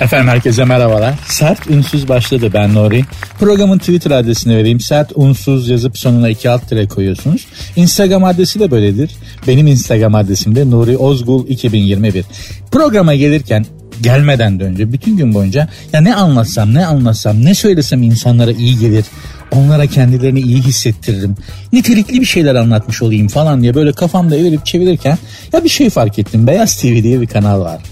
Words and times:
Efendim 0.00 0.28
herkese 0.28 0.64
merhabalar. 0.64 1.14
Sert 1.28 1.66
Unsuz 1.66 2.08
başladı 2.08 2.50
ben 2.54 2.74
Nuri. 2.74 3.04
Programın 3.38 3.78
Twitter 3.78 4.10
adresini 4.10 4.56
vereyim. 4.56 4.80
Sert 4.80 5.12
Unsuz 5.14 5.68
yazıp 5.68 5.98
sonuna 5.98 6.28
iki 6.28 6.50
alt 6.50 6.68
tire 6.68 6.88
koyuyorsunuz. 6.88 7.46
Instagram 7.76 8.24
adresi 8.24 8.60
de 8.60 8.70
böyledir. 8.70 9.10
Benim 9.46 9.66
Instagram 9.66 10.14
adresim 10.14 10.56
de 10.56 10.70
Nuri 10.70 10.96
Ozgul 10.96 11.48
2021. 11.48 12.24
Programa 12.70 13.14
gelirken 13.14 13.66
gelmeden 14.02 14.60
de 14.60 14.64
önce 14.64 14.92
bütün 14.92 15.16
gün 15.16 15.34
boyunca 15.34 15.68
ya 15.92 16.00
ne 16.00 16.14
anlatsam 16.14 16.74
ne 16.74 16.86
anlatsam 16.86 17.44
ne 17.44 17.54
söylesem 17.54 18.02
insanlara 18.02 18.52
iyi 18.52 18.78
gelir 18.78 19.04
onlara 19.52 19.86
kendilerini 19.86 20.40
iyi 20.40 20.62
hissettiririm. 20.62 21.34
Nitelikli 21.72 22.20
bir 22.20 22.26
şeyler 22.26 22.54
anlatmış 22.54 23.02
olayım 23.02 23.28
falan 23.28 23.62
diye 23.62 23.74
böyle 23.74 23.92
kafamda 23.92 24.36
evirip 24.36 24.66
çevirirken 24.66 25.18
ya 25.52 25.64
bir 25.64 25.68
şey 25.68 25.90
fark 25.90 26.18
ettim. 26.18 26.46
Beyaz 26.46 26.76
TV 26.76 27.02
diye 27.02 27.20
bir 27.20 27.26
kanal 27.26 27.60
var. 27.60 27.82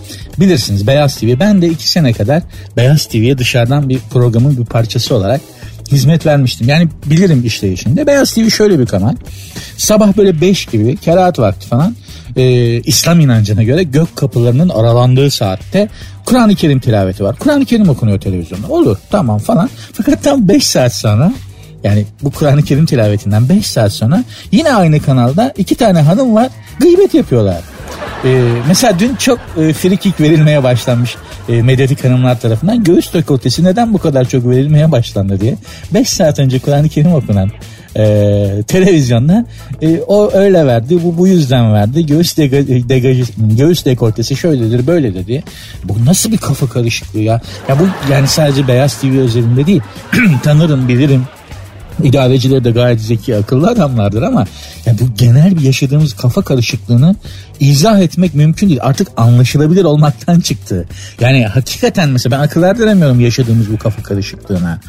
Bilirsiniz 0.40 0.86
Beyaz 0.86 1.16
TV. 1.16 1.40
Ben 1.40 1.62
de 1.62 1.68
iki 1.68 1.90
sene 1.90 2.12
kadar 2.12 2.42
Beyaz 2.76 3.06
TV'ye 3.06 3.38
dışarıdan 3.38 3.88
bir 3.88 3.98
programın 4.10 4.58
bir 4.58 4.64
parçası 4.64 5.14
olarak 5.14 5.40
hizmet 5.92 6.26
vermiştim. 6.26 6.68
Yani 6.68 6.88
bilirim 7.06 7.42
işleyişinde. 7.46 8.06
Beyaz 8.06 8.34
TV 8.34 8.48
şöyle 8.48 8.78
bir 8.78 8.86
kanal. 8.86 9.14
Sabah 9.76 10.16
böyle 10.16 10.40
5 10.40 10.66
gibi 10.66 10.96
kerahat 10.96 11.38
vakti 11.38 11.66
falan 11.66 11.94
e, 12.36 12.44
İslam 12.80 13.20
inancına 13.20 13.62
göre 13.62 13.82
gök 13.82 14.16
kapılarının 14.16 14.68
aralandığı 14.68 15.30
saatte 15.30 15.88
Kur'an-ı 16.24 16.54
Kerim 16.54 16.80
tilaveti 16.80 17.24
var. 17.24 17.36
Kur'an-ı 17.38 17.64
Kerim 17.64 17.88
okunuyor 17.88 18.20
televizyonda. 18.20 18.66
Olur 18.68 18.96
tamam 19.10 19.38
falan. 19.38 19.70
Fakat 19.92 20.22
tam 20.22 20.48
5 20.48 20.66
saat 20.66 20.94
sonra 20.94 21.32
yani 21.84 22.04
bu 22.22 22.30
Kur'an-ı 22.30 22.62
Kerim 22.62 22.86
tilavetinden 22.86 23.48
5 23.48 23.66
saat 23.66 23.92
sonra 23.92 24.24
yine 24.52 24.74
aynı 24.74 25.00
kanalda 25.00 25.52
iki 25.56 25.74
tane 25.74 26.00
hanım 26.00 26.34
var 26.34 26.48
gıybet 26.80 27.14
yapıyorlar. 27.14 27.60
Ee, 28.24 28.52
mesela 28.68 28.98
dün 28.98 29.14
çok 29.14 29.38
e, 29.58 29.72
frikik 29.72 30.20
verilmeye 30.20 30.62
başlanmış 30.62 31.16
e, 31.48 31.62
medyatik 31.62 32.04
hanımlar 32.04 32.40
tarafından 32.40 32.84
göğüs 32.84 33.14
dekoltesi 33.14 33.64
neden 33.64 33.94
bu 33.94 33.98
kadar 33.98 34.24
çok 34.24 34.48
verilmeye 34.48 34.92
başlandı 34.92 35.40
diye. 35.40 35.56
5 35.94 36.08
saat 36.08 36.38
önce 36.38 36.58
Kur'an-ı 36.58 36.88
Kerim 36.88 37.14
okunan 37.14 37.50
e, 37.96 38.62
televizyonda 38.66 39.46
e, 39.82 39.98
o 39.98 40.30
öyle 40.32 40.66
verdi 40.66 40.98
bu 41.04 41.18
bu 41.18 41.26
yüzden 41.26 41.74
verdi 41.74 42.06
göğüs 42.06 42.36
dega, 42.36 42.56
degajı, 42.88 43.24
göğüs 43.38 43.84
dekoltesi 43.84 44.36
şöyledir 44.36 44.86
böyledir 44.86 45.26
diye 45.26 45.42
bu 45.84 46.04
nasıl 46.04 46.32
bir 46.32 46.38
kafa 46.38 46.68
karışıklığı 46.68 47.20
ya 47.20 47.40
ya 47.68 47.78
bu 47.78 48.12
yani 48.12 48.28
sadece 48.28 48.68
beyaz 48.68 49.00
TV 49.00 49.18
özelinde 49.18 49.66
değil 49.66 49.82
tanırım 50.42 50.88
bilirim 50.88 51.22
İdareciler 52.02 52.64
de 52.64 52.70
gayet 52.70 53.00
zeki 53.00 53.36
akıllı 53.36 53.68
adamlardır 53.68 54.22
ama 54.22 54.46
ya 54.86 54.98
bu 55.00 55.14
genel 55.18 55.56
bir 55.56 55.60
yaşadığımız 55.60 56.16
kafa 56.16 56.42
karışıklığını 56.42 57.16
izah 57.60 58.00
etmek 58.00 58.34
mümkün 58.34 58.68
değil. 58.68 58.80
Artık 58.82 59.08
anlaşılabilir 59.16 59.84
olmaktan 59.84 60.40
çıktı. 60.40 60.88
Yani 61.20 61.46
hakikaten 61.46 62.08
mesela 62.08 62.36
ben 62.36 62.44
akıl 62.44 62.62
erdiremiyorum 62.62 63.20
yaşadığımız 63.20 63.72
bu 63.72 63.78
kafa 63.78 64.02
karışıklığına. 64.02 64.80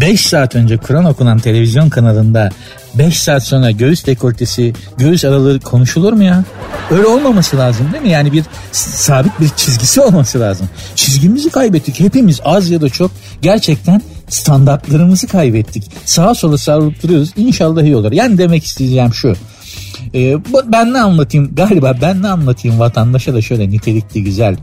5 0.00 0.20
saat 0.20 0.54
önce 0.54 0.76
Kur'an 0.76 1.04
okunan 1.04 1.38
televizyon 1.38 1.88
kanalında 1.88 2.50
5 2.94 3.22
saat 3.22 3.44
sonra 3.44 3.70
göğüs 3.70 4.06
dekoltesi, 4.06 4.72
göğüs 4.98 5.24
aralığı 5.24 5.60
konuşulur 5.60 6.12
mu 6.12 6.22
ya? 6.22 6.44
Öyle 6.90 7.06
olmaması 7.06 7.58
lazım 7.58 7.92
değil 7.92 8.02
mi? 8.02 8.10
Yani 8.10 8.32
bir 8.32 8.44
sabit 8.72 9.40
bir 9.40 9.48
çizgisi 9.48 10.00
olması 10.00 10.40
lazım. 10.40 10.68
Çizgimizi 10.96 11.50
kaybettik 11.50 12.00
hepimiz 12.00 12.40
az 12.44 12.70
ya 12.70 12.80
da 12.80 12.88
çok 12.88 13.10
gerçekten 13.42 14.02
standartlarımızı 14.28 15.26
kaybettik. 15.26 15.84
Sağa 16.04 16.34
sola 16.34 16.58
sarılıp 16.58 17.02
duruyoruz. 17.02 17.30
İnşallah 17.36 17.82
iyi 17.82 17.96
olur. 17.96 18.12
Yani 18.12 18.38
demek 18.38 18.64
isteyeceğim 18.64 19.14
şu. 19.14 19.36
Ee, 20.14 20.36
ben 20.66 20.92
ne 20.92 21.00
anlatayım 21.00 21.54
galiba 21.54 21.94
ben 22.02 22.22
ne 22.22 22.28
anlatayım 22.28 22.78
vatandaşa 22.78 23.34
da 23.34 23.42
şöyle 23.42 23.70
nitelikli 23.70 24.24
güzel 24.24 24.56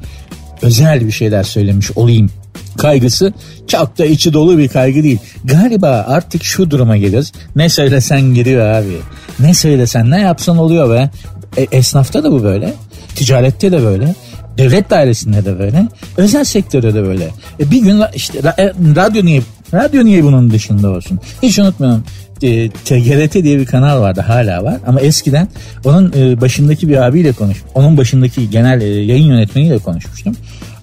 özel 0.62 1.08
bir 1.08 1.12
şeyler 1.12 1.44
söylemiş 1.44 1.92
olayım 1.96 2.30
kaygısı 2.78 3.34
çok 3.68 3.98
da 3.98 4.06
içi 4.06 4.34
dolu 4.34 4.58
bir 4.58 4.68
kaygı 4.68 5.04
değil. 5.04 5.20
Galiba 5.46 6.06
artık 6.08 6.44
şu 6.44 6.72
duruma 6.72 6.98
geliyoruz. 6.98 7.32
Ne 7.56 7.70
söylesen 7.70 8.22
giriyor 8.22 8.66
abi. 8.66 8.98
Ne 9.40 9.54
söylesen 9.54 10.12
ne 10.12 10.20
yapsan 10.22 10.58
oluyor 10.58 10.90
be. 10.90 11.10
E, 11.58 11.68
esnafta 11.72 12.24
da 12.24 12.32
bu 12.32 12.44
böyle. 12.44 12.74
Ticarette 13.16 13.72
de 13.72 13.84
böyle. 13.84 14.16
Devlet 14.58 14.90
dairesinde 14.90 15.46
de 15.46 15.60
böyle. 15.60 15.88
Özel 16.18 16.44
sektörde 16.44 16.94
de 16.94 17.04
böyle. 17.04 17.30
E, 17.60 17.72
bir 17.72 17.82
gün 17.82 18.02
işte 18.16 18.40
e, 18.58 18.66
radyo 18.96 19.26
niye 19.26 19.42
radyo 19.74 20.06
niye 20.06 20.24
bunun 20.24 20.52
dışında 20.52 20.90
olsun? 20.90 21.20
Hiç 21.44 21.60
unutmuyorum. 21.60 22.04
E, 22.42 22.70
TGRT 22.70 23.34
diye 23.34 23.60
bir 23.60 23.66
kanal 23.66 24.02
vardı 24.02 24.22
hala 24.22 24.64
var 24.64 24.78
ama 24.88 25.02
eskiden 25.02 25.48
onun 25.86 26.14
e, 26.18 26.42
başındaki 26.42 26.90
bir 26.90 27.08
abiyle 27.08 27.32
konuş. 27.32 27.58
Onun 27.76 27.98
başındaki 27.98 28.50
genel 28.50 28.82
e, 28.82 28.86
yayın 28.86 29.26
yönetmeniyle 29.26 29.78
konuşmuştum. 29.78 30.36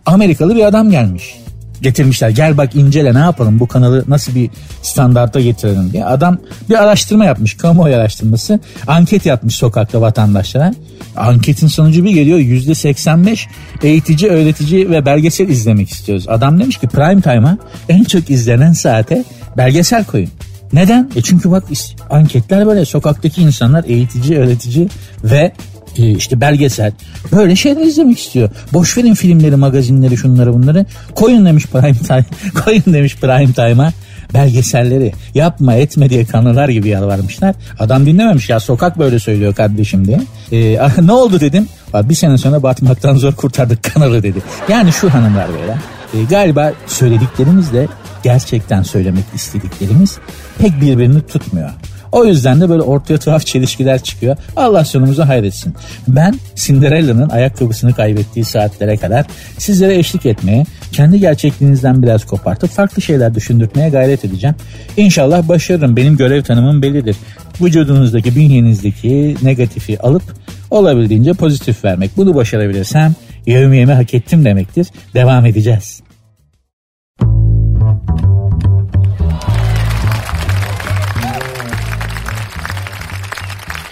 Amerikalı 0.07 0.57
bir 0.57 0.65
adam 0.65 0.91
gelmiş 0.91 1.35
getirmişler. 1.83 2.29
Gel 2.29 2.57
bak 2.57 2.77
incele 2.77 3.15
ne 3.15 3.19
yapalım 3.19 3.61
bu 3.61 3.67
kanalı 3.67 4.05
nasıl 4.09 4.35
bir 4.35 4.51
standarta 4.83 5.41
getirelim 5.41 5.93
diye. 5.93 6.05
Adam 6.05 6.39
bir 6.71 6.83
araştırma 6.83 7.25
yapmış 7.25 7.57
kamuoyu 7.57 7.95
araştırması. 7.95 8.61
Anket 8.87 9.27
yapmış 9.27 9.57
sokakta 9.57 10.01
vatandaşlara. 10.01 10.75
Anketin 11.17 11.67
sonucu 11.67 12.05
bir 12.05 12.11
geliyor 12.11 12.39
yüzde 12.39 12.75
85 12.75 13.49
eğitici, 13.83 14.31
öğretici 14.31 14.91
ve 14.91 15.07
belgesel 15.07 15.49
izlemek 15.49 15.91
istiyoruz. 15.91 16.29
Adam 16.29 16.61
demiş 16.61 16.79
ki 16.79 16.89
prime 16.89 17.21
time'a 17.21 17.59
en 17.89 18.05
çok 18.05 18.31
izlenen 18.31 18.73
saate 18.73 19.25
belgesel 19.57 20.05
koyun. 20.05 20.31
Neden? 20.73 21.11
E 21.17 21.23
çünkü 21.23 21.51
bak 21.51 21.65
anketler 22.11 22.67
böyle 22.67 22.85
sokaktaki 22.85 23.43
insanlar 23.43 23.85
eğitici, 23.85 24.39
öğretici 24.39 24.89
ve 25.25 25.53
e, 25.99 26.11
işte 26.11 26.41
belgesel 26.41 26.93
böyle 27.33 27.57
şeyler 27.57 27.83
izlemek 27.83 28.19
istiyor. 28.19 28.51
Boş 28.73 28.97
verin 28.97 29.15
filmleri, 29.15 29.57
magazinleri, 29.57 30.17
şunları 30.17 30.55
bunları. 30.55 30.87
Koyun 31.15 31.47
demiş 31.47 31.67
prime 31.67 31.99
time. 31.99 32.25
Koyun 32.65 32.85
demiş 32.87 33.17
prime 33.17 33.53
time'a 33.53 33.93
belgeselleri 34.35 35.13
yapma 35.35 35.75
etme 35.75 36.11
diye 36.11 36.25
kanılar 36.25 36.69
gibi 36.69 36.89
yalvarmışlar. 36.89 37.55
Adam 37.79 38.07
dinlememiş 38.07 38.51
ya 38.51 38.61
sokak 38.61 38.99
böyle 38.99 39.19
söylüyor 39.19 39.55
kardeşim 39.55 40.07
diye. 40.07 40.21
Ee, 40.53 40.79
ne 41.03 41.13
oldu 41.13 41.41
dedim. 41.41 41.69
Bir 41.95 42.15
sene 42.15 42.39
sonra 42.39 42.63
batmaktan 42.63 43.17
zor 43.17 43.33
kurtardık 43.33 43.83
kanalı 43.83 44.23
dedi. 44.23 44.39
Yani 44.69 44.93
şu 44.93 45.15
hanımlar 45.15 45.49
böyle. 45.49 45.79
E, 46.15 46.25
galiba 46.25 46.73
söylediklerimiz 46.87 47.73
de 47.73 47.89
gerçekten 48.23 48.83
söylemek 48.83 49.25
istediklerimiz 49.35 50.19
pek 50.59 50.81
birbirini 50.81 51.27
tutmuyor. 51.27 51.71
O 52.17 52.25
yüzden 52.25 52.61
de 52.61 52.69
böyle 52.69 52.83
ortaya 52.83 53.19
tuhaf 53.19 53.47
çelişkiler 53.47 54.03
çıkıyor. 54.03 54.37
Allah 54.57 54.85
sonumuzu 54.85 55.23
hayretsin. 55.23 55.75
Ben 56.09 56.35
Cinderella'nın 56.55 57.29
ayakkabısını 57.29 57.95
kaybettiği 57.95 58.45
saatlere 58.45 58.97
kadar 58.97 59.27
sizlere 59.59 59.99
eşlik 59.99 60.27
etmeye, 60.27 60.65
kendi 60.93 61.21
gerçekliğinizden 61.21 62.03
biraz 62.03 62.25
kopartıp 62.27 62.71
farklı 62.71 63.03
şeyler 63.03 63.35
düşündürtmeye 63.35 63.89
gayret 63.89 64.25
edeceğim. 64.25 64.57
İnşallah 64.97 65.49
başarırım. 65.49 65.97
Benim 65.97 66.17
görev 66.17 66.43
tanımım 66.43 66.83
bellidir. 66.83 67.17
Vücudunuzdaki, 67.61 68.37
bünyenizdeki 68.37 69.37
negatifi 69.43 70.01
alıp 70.01 70.23
olabildiğince 70.71 71.33
pozitif 71.33 71.85
vermek. 71.85 72.17
Bunu 72.17 72.35
başarabilirsem 72.35 73.15
yevmiyemi 73.47 73.93
hak 73.93 74.15
ettim 74.15 74.45
demektir. 74.45 74.87
Devam 75.15 75.47
edeceğiz. 75.47 76.06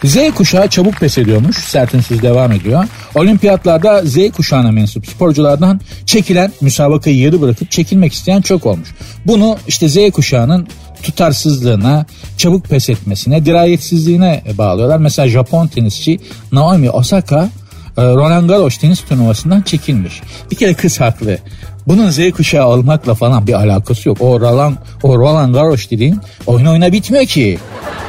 Z 0.04 0.16
kuşağı 0.34 0.69
çabuk 0.69 0.94
pes 0.94 1.19
ediyormuş. 1.19 1.56
Sertinsiz 1.56 2.22
devam 2.22 2.53
ediyor. 2.53 2.84
Olimpiyatlarda 3.15 4.03
Z 4.04 4.16
kuşağına 4.37 4.72
mensup 4.72 5.06
sporculardan 5.06 5.81
çekilen 6.06 6.53
müsabakayı 6.60 7.19
yarı 7.19 7.41
bırakıp 7.41 7.70
çekilmek 7.70 8.12
isteyen 8.12 8.41
çok 8.41 8.66
olmuş. 8.66 8.88
Bunu 9.26 9.56
işte 9.69 9.88
Z 9.88 10.10
kuşağının 10.10 10.69
tutarsızlığına, 11.03 12.06
çabuk 12.38 12.64
pes 12.64 12.88
etmesine, 12.88 13.47
dirayetsizliğine 13.47 14.43
bağlıyorlar. 14.59 14.98
Mesela 14.98 15.28
Japon 15.28 15.66
tenisçi 15.66 16.20
Naomi 16.52 16.90
Osaka 16.90 17.50
Roland 17.99 18.49
Garros 18.49 18.76
tenis 18.76 19.00
turnuvasından 19.00 19.62
çekilmiş. 19.62 20.23
Bir 20.50 20.56
kere 20.56 20.75
kız 20.75 21.00
haklı. 21.00 21.38
Bunun 21.87 22.11
Z 22.11 22.31
kuşağı 22.31 22.67
olmakla 22.69 23.14
falan 23.14 23.46
bir 23.46 23.52
alakası 23.52 24.08
yok. 24.08 24.20
O 24.20 24.41
Roland, 24.41 24.76
o 25.02 25.19
Roland 25.19 25.55
Garros 25.55 25.91
dediğin 25.91 26.20
oyun 26.46 26.67
oyuna 26.67 26.93
bitmiyor 26.93 27.25
ki. 27.25 27.58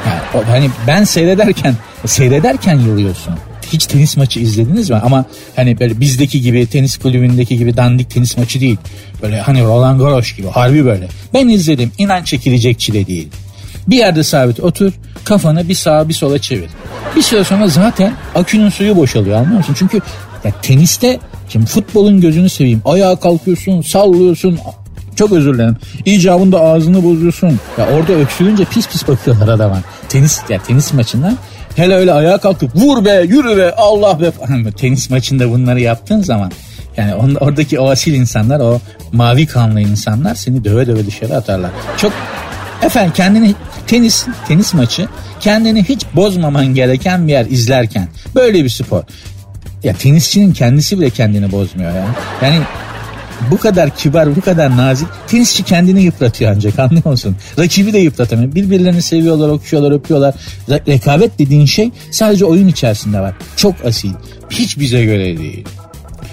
Yani, 0.06 0.44
hani 0.46 0.70
ben 0.86 1.04
seyrederken 1.04 1.74
seyrederken 2.06 2.78
yılıyorsun. 2.78 3.34
Hiç 3.72 3.86
tenis 3.86 4.16
maçı 4.16 4.40
izlediniz 4.40 4.90
mi? 4.90 4.96
Ama 4.96 5.24
hani 5.56 5.80
böyle 5.80 6.00
bizdeki 6.00 6.40
gibi 6.40 6.66
tenis 6.66 6.98
kulübündeki 6.98 7.58
gibi 7.58 7.76
dandik 7.76 8.10
tenis 8.10 8.36
maçı 8.36 8.60
değil. 8.60 8.76
Böyle 9.22 9.40
hani 9.40 9.64
Roland 9.64 10.00
Garros 10.00 10.36
gibi 10.36 10.48
harbi 10.48 10.84
böyle. 10.84 11.08
Ben 11.34 11.48
izledim. 11.48 11.92
İnan 11.98 12.24
çekilecek 12.24 12.80
çile 12.80 13.06
değil. 13.06 13.28
Bir 13.86 13.96
yerde 13.96 14.22
sabit 14.22 14.60
otur. 14.60 14.92
Kafanı 15.26 15.68
bir 15.68 15.74
sağa 15.74 16.08
bir 16.08 16.14
sola 16.14 16.38
çevir. 16.38 16.70
Bir 17.16 17.22
süre 17.22 17.44
sonra 17.44 17.68
zaten 17.68 18.12
akünün 18.34 18.68
suyu 18.68 18.96
boşalıyor 18.96 19.36
anlıyor 19.36 19.58
musun? 19.58 19.74
Çünkü 19.78 20.00
ya 20.44 20.52
teniste 20.62 21.18
şimdi 21.48 21.66
futbolun 21.66 22.20
gözünü 22.20 22.48
seveyim. 22.48 22.82
Ayağa 22.84 23.16
kalkıyorsun, 23.16 23.82
sallıyorsun, 23.82 24.58
çok 25.16 25.32
özür 25.32 25.54
dilerim. 25.54 25.76
İcabında 26.04 26.60
ağzını 26.60 27.04
bozuyorsun. 27.04 27.60
Ya 27.78 27.88
orada 27.88 28.12
öksürünce 28.12 28.64
pis 28.64 28.88
pis 28.88 29.08
bakıyorlar 29.08 29.48
adama. 29.48 29.78
Tenis 30.08 30.40
ya 30.48 30.62
tenis 30.62 30.92
maçında 30.92 31.34
hele 31.76 31.94
öyle 31.94 32.12
ayağa 32.12 32.38
kalkıp 32.38 32.76
vur 32.76 33.04
be 33.04 33.24
yürü 33.28 33.56
be 33.56 33.74
Allah 33.76 34.20
be. 34.20 34.32
Tenis 34.76 35.10
maçında 35.10 35.50
bunları 35.50 35.80
yaptığın 35.80 36.22
zaman 36.22 36.52
Yani 36.96 37.14
on, 37.14 37.34
oradaki 37.34 37.80
o 37.80 37.90
asil 37.90 38.14
insanlar, 38.14 38.60
o 38.60 38.80
mavi 39.12 39.46
kanlı 39.46 39.80
insanlar 39.80 40.34
seni 40.34 40.64
döve 40.64 40.86
döve 40.86 41.06
dışarı 41.06 41.36
atarlar. 41.36 41.70
Çok 41.96 42.12
efendim 42.82 43.12
kendini 43.16 43.54
tenis 43.86 44.26
tenis 44.48 44.74
maçı 44.74 45.08
kendini 45.40 45.84
hiç 45.84 46.06
bozmaman 46.14 46.66
gereken 46.74 47.26
bir 47.26 47.32
yer 47.32 47.46
izlerken 47.46 48.08
böyle 48.34 48.64
bir 48.64 48.68
spor. 48.68 49.02
Ya 49.82 49.94
tenisçinin 49.94 50.52
kendisi 50.52 50.98
bile 50.98 51.10
kendini 51.10 51.52
bozmuyor 51.52 51.94
ya. 51.94 52.06
Yani 52.42 52.60
bu 53.50 53.58
kadar 53.58 53.96
kibar, 53.96 54.36
bu 54.36 54.40
kadar 54.40 54.76
nazik. 54.76 55.08
Tenisçi 55.26 55.62
kendini 55.62 56.02
yıpratıyor 56.02 56.52
ancak 56.56 56.78
anlıyor 56.78 57.06
musun? 57.06 57.36
Rakibi 57.58 57.92
de 57.92 57.98
yıpratamıyor. 57.98 58.54
Birbirlerini 58.54 59.02
seviyorlar, 59.02 59.48
okşuyorlar, 59.48 59.90
öpüyorlar. 59.90 60.34
Rekabet 60.68 61.38
dediğin 61.38 61.66
şey 61.66 61.90
sadece 62.10 62.44
oyun 62.44 62.68
içerisinde 62.68 63.20
var. 63.20 63.34
Çok 63.56 63.74
asil. 63.84 64.10
Hiç 64.50 64.78
bize 64.78 65.04
göre 65.04 65.38
değil. 65.38 65.64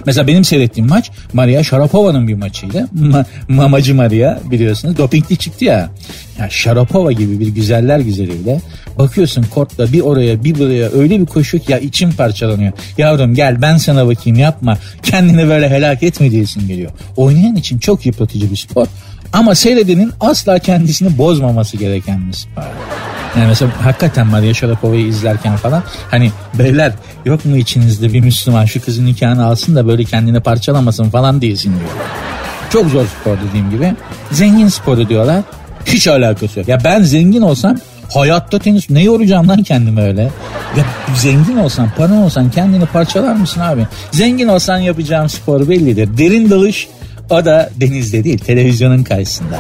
Mesela 0.06 0.28
benim 0.28 0.44
seyrettiğim 0.44 0.90
maç 0.90 1.12
Maria 1.34 1.64
Sharapova'nın 1.64 2.28
bir 2.28 2.34
maçıydı. 2.34 2.88
Ma 2.94 3.26
Mamacı 3.48 3.96
Maria 3.96 4.38
biliyorsunuz 4.52 4.98
dopingli 4.98 5.38
çıktı 5.38 5.66
ya. 5.66 5.90
Ya 6.40 6.50
Sharapova 6.50 7.12
gibi 7.12 7.40
bir 7.40 7.48
güzeller 7.48 8.00
güzeliyle 8.00 8.62
bakıyorsun 9.00 9.46
kortta 9.54 9.94
bir 9.94 10.02
oraya 10.02 10.44
bir 10.44 10.60
buraya 10.60 10.90
öyle 10.90 11.20
bir 11.20 11.26
koşuyor 11.26 11.64
ki 11.64 11.72
ya 11.72 11.80
içim 11.80 12.12
parçalanıyor. 12.12 12.74
Yavrum 12.98 13.36
gel 13.36 13.62
ben 13.62 13.78
sana 13.78 14.08
bakayım 14.08 14.40
yapma 14.40 14.78
kendini 15.04 15.48
böyle 15.48 15.70
helak 15.70 16.04
etme 16.04 16.32
diyesin 16.32 16.68
geliyor. 16.68 16.92
Oynayan 17.18 17.56
için 17.56 17.80
çok 17.80 18.06
yıpratıcı 18.06 18.52
bir 18.52 18.56
spor 18.56 18.88
ama 19.34 19.56
seyredenin 19.56 20.12
asla 20.20 20.60
kendisini 20.60 21.18
bozmaması 21.18 21.78
gereken 21.78 22.28
bir 22.28 22.34
spor. 22.34 22.64
Yani 23.38 23.48
mesela 23.48 23.72
hakikaten 23.86 24.28
Maria 24.28 24.54
Sharapova'yı 24.54 25.08
izlerken 25.08 25.56
falan 25.56 25.84
hani 26.12 26.32
beyler 26.60 26.94
yok 27.26 27.46
mu 27.46 27.58
içinizde 27.58 28.14
bir 28.14 28.20
Müslüman 28.20 28.66
şu 28.66 28.82
kızın 28.82 29.06
nikahını 29.06 29.46
alsın 29.46 29.76
da 29.76 29.88
böyle 29.88 30.04
kendini 30.04 30.40
parçalamasın 30.40 31.10
falan 31.10 31.42
diyesin 31.42 31.70
diyor. 31.70 31.90
Çok 32.70 32.90
zor 32.90 33.06
spor 33.06 33.38
dediğim 33.50 33.70
gibi. 33.70 33.94
Zengin 34.32 34.68
sporu 34.68 35.10
diyorlar. 35.10 35.42
Hiç 35.86 36.08
alakası 36.08 36.60
yok. 36.60 36.68
Ya 36.68 36.78
ben 36.84 37.04
zengin 37.04 37.42
olsam 37.42 37.78
hayatta 38.14 38.60
tenis 38.60 38.90
ne 38.90 39.04
yoracağım 39.04 39.50
lan 39.50 39.64
kendimi 39.64 40.02
öyle. 40.02 40.22
Ya 40.78 40.86
zengin 41.16 41.58
olsan 41.58 41.90
paran 41.98 42.18
olsan 42.18 42.52
kendini 42.52 42.86
parçalar 42.86 43.36
mısın 43.36 43.62
abi? 43.62 43.88
Zengin 44.12 44.48
olsan 44.48 44.78
yapacağım 44.78 45.30
spor 45.30 45.70
bellidir. 45.70 46.18
Derin 46.18 46.50
dalış 46.50 46.88
o 47.30 47.46
da 47.46 47.70
denizde 47.76 48.24
değil 48.24 48.38
televizyonun 48.38 49.04
karşısında. 49.04 49.58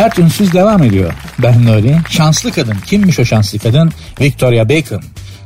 Sert 0.00 0.18
ünsüz 0.18 0.52
devam 0.52 0.82
ediyor. 0.82 1.12
Ben 1.38 1.66
Nuri. 1.66 1.96
Şanslı 2.08 2.52
kadın. 2.52 2.76
Kimmiş 2.86 3.18
o 3.18 3.24
şanslı 3.24 3.58
kadın? 3.58 3.90
Victoria 4.20 4.68
Beckham. 4.68 5.00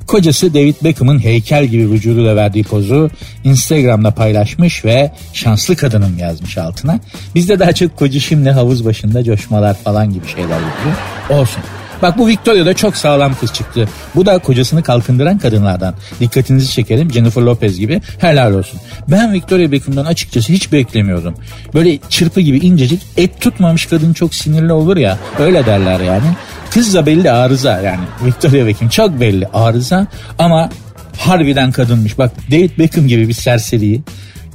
Kocası 0.07 0.55
David 0.55 0.75
Beckham'ın 0.85 1.19
heykel 1.19 1.67
gibi 1.67 1.91
vücuduyla 1.91 2.37
verdiği 2.37 2.65
pozu 2.65 3.11
Instagram'da 3.45 4.11
paylaşmış 4.11 4.85
ve 4.85 5.13
şanslı 5.33 5.77
kadınım 5.77 6.19
yazmış 6.19 6.59
altına. 6.59 7.01
Bizde 7.35 7.59
daha 7.59 7.73
çok 7.73 7.97
koca 7.97 8.21
şimdi 8.21 8.51
havuz 8.51 8.85
başında 8.85 9.25
coşmalar 9.25 9.75
falan 9.75 10.13
gibi 10.13 10.27
şeyler 10.27 10.61
yapıyor. 10.61 10.95
Olsun. 11.31 11.63
Bak 12.05 12.19
bu 12.19 12.27
Victoria 12.27 12.67
da 12.67 12.75
çok 12.75 12.97
sağlam 12.97 13.35
kız 13.41 13.53
çıktı. 13.53 13.89
Bu 14.15 14.27
da 14.27 14.39
kocasını 14.39 14.83
kalkındıran 14.83 15.39
kadınlardan. 15.39 15.95
Dikkatinizi 16.21 16.73
çekelim 16.73 17.13
Jennifer 17.13 17.43
Lopez 17.43 17.79
gibi 17.79 18.01
helal 18.19 18.55
olsun. 18.55 18.81
Ben 19.09 19.33
Victoria 19.33 19.73
Beckham'dan 19.73 20.05
açıkçası 20.05 20.53
hiç 20.53 20.73
beklemiyordum. 20.73 21.35
Böyle 21.75 21.99
çırpı 22.09 22.41
gibi 22.41 22.59
incecik 22.59 23.03
et 23.17 23.41
tutmamış 23.41 23.87
kadın 23.87 24.13
çok 24.13 24.35
sinirli 24.35 24.73
olur 24.73 24.97
ya 24.97 25.19
öyle 25.39 25.67
derler 25.67 26.01
yani. 26.01 26.27
Kız 26.71 26.95
da 26.95 27.07
belli 27.07 27.31
arıza 27.31 27.81
yani 27.81 28.05
Victoria 28.25 28.67
Beckham 28.67 28.89
çok 28.89 29.21
belli 29.21 29.47
arıza 29.47 30.07
ama 30.39 30.71
harbiden 31.19 31.73
kadınmış. 31.73 32.19
Bak 32.19 32.33
David 32.51 32.71
Beckham 32.79 33.09
gibi 33.09 33.29
bir 33.29 33.35
serseriyi 33.35 34.03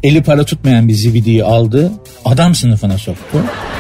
eli 0.03 0.23
para 0.23 0.43
tutmayan 0.43 0.87
bir 0.87 0.93
zibidiyi 0.93 1.43
aldı 1.43 1.91
adam 2.25 2.55
sınıfına 2.55 2.97
soktu. 2.97 3.37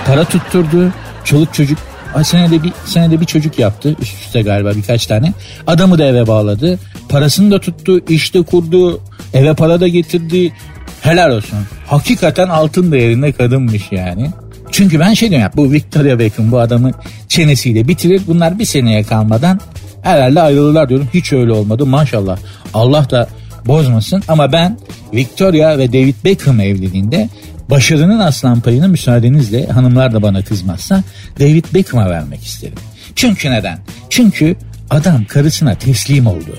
Para 0.07 0.25
tutturdu 0.25 0.93
çoluk 1.23 1.53
çocuk 1.53 1.77
senede 2.23 2.63
bir 2.63 2.73
senede 2.85 3.21
bir 3.21 3.25
çocuk 3.25 3.59
yaptı 3.59 3.95
üst 4.01 4.21
üste 4.25 4.41
galiba 4.41 4.71
birkaç 4.75 5.05
tane. 5.05 5.33
Adamı 5.67 5.97
da 5.97 6.05
eve 6.05 6.27
bağladı. 6.27 6.79
Parasını 7.09 7.51
da 7.51 7.59
tuttu, 7.59 7.99
işte 8.09 8.41
kurdu, 8.41 9.01
eve 9.33 9.53
para 9.53 9.79
da 9.79 9.87
getirdi. 9.87 10.53
Helal 11.01 11.31
olsun. 11.31 11.59
Hakikaten 11.87 12.49
altın 12.49 12.91
değerinde 12.91 13.31
kadınmış 13.31 13.91
yani. 13.91 14.29
Çünkü 14.71 14.99
ben 14.99 15.13
şey 15.13 15.29
diyorum 15.29 15.43
ya 15.43 15.51
bu 15.55 15.71
Victoria 15.71 16.19
Beckham 16.19 16.51
bu 16.51 16.59
adamı 16.59 16.91
çenesiyle 17.27 17.87
bitirir. 17.87 18.21
Bunlar 18.27 18.59
bir 18.59 18.65
seneye 18.65 19.03
kalmadan 19.03 19.59
herhalde 20.01 20.41
ayrılırlar 20.41 20.89
diyorum. 20.89 21.09
Hiç 21.13 21.33
öyle 21.33 21.51
olmadı 21.51 21.85
maşallah. 21.85 22.37
Allah 22.73 23.09
da 23.09 23.27
bozmasın 23.65 24.23
ama 24.27 24.51
ben 24.51 24.77
Victoria 25.13 25.77
ve 25.77 25.93
David 25.93 26.15
Beckham 26.25 26.59
evliliğinde 26.59 27.29
Başarının 27.69 28.19
aslan 28.19 28.61
payını 28.61 28.89
müsaadenizle 28.89 29.67
hanımlar 29.67 30.13
da 30.13 30.21
bana 30.21 30.43
kızmazsa 30.43 31.03
David 31.39 31.65
Beckham'a 31.73 32.09
vermek 32.09 32.43
isterim. 32.45 32.77
Çünkü 33.15 33.51
neden? 33.51 33.79
Çünkü 34.09 34.55
adam 34.89 35.25
karısına 35.25 35.75
teslim 35.75 36.27
oldu. 36.27 36.57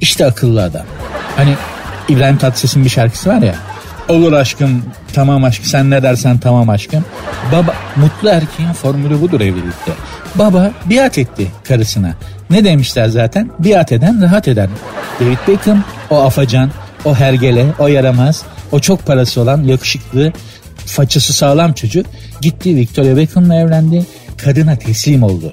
İşte 0.00 0.26
akıllı 0.26 0.62
adam. 0.62 0.86
Hani 1.36 1.54
İbrahim 2.08 2.36
Tatlıses'in 2.36 2.84
bir 2.84 2.90
şarkısı 2.90 3.28
var 3.30 3.42
ya. 3.42 3.54
Olur 4.08 4.32
aşkım, 4.32 4.82
tamam 5.12 5.44
aşkım, 5.44 5.66
sen 5.66 5.90
ne 5.90 6.02
dersen 6.02 6.38
tamam 6.38 6.68
aşkım. 6.68 7.04
Baba, 7.52 7.74
mutlu 7.96 8.28
erkeğin 8.28 8.72
formülü 8.72 9.20
budur 9.20 9.40
evlilikte. 9.40 9.92
Baba 10.34 10.70
biat 10.86 11.18
etti 11.18 11.46
karısına. 11.64 12.14
Ne 12.50 12.64
demişler 12.64 13.08
zaten? 13.08 13.50
Biat 13.58 13.92
eden 13.92 14.22
rahat 14.22 14.48
eden. 14.48 14.68
David 15.20 15.38
Beckham 15.48 15.84
o 16.10 16.22
afacan, 16.22 16.70
o 17.04 17.14
hergele, 17.14 17.66
o 17.78 17.86
yaramaz, 17.86 18.44
o 18.72 18.80
çok 18.80 19.06
parası 19.06 19.40
olan 19.40 19.62
yakışıklı 19.62 20.32
façası 20.86 21.32
sağlam 21.32 21.72
çocuk 21.72 22.06
gitti 22.40 22.76
Victoria 22.76 23.16
Beckham'la 23.16 23.54
evlendi. 23.54 24.06
Kadına 24.36 24.76
teslim 24.78 25.22
oldu. 25.22 25.52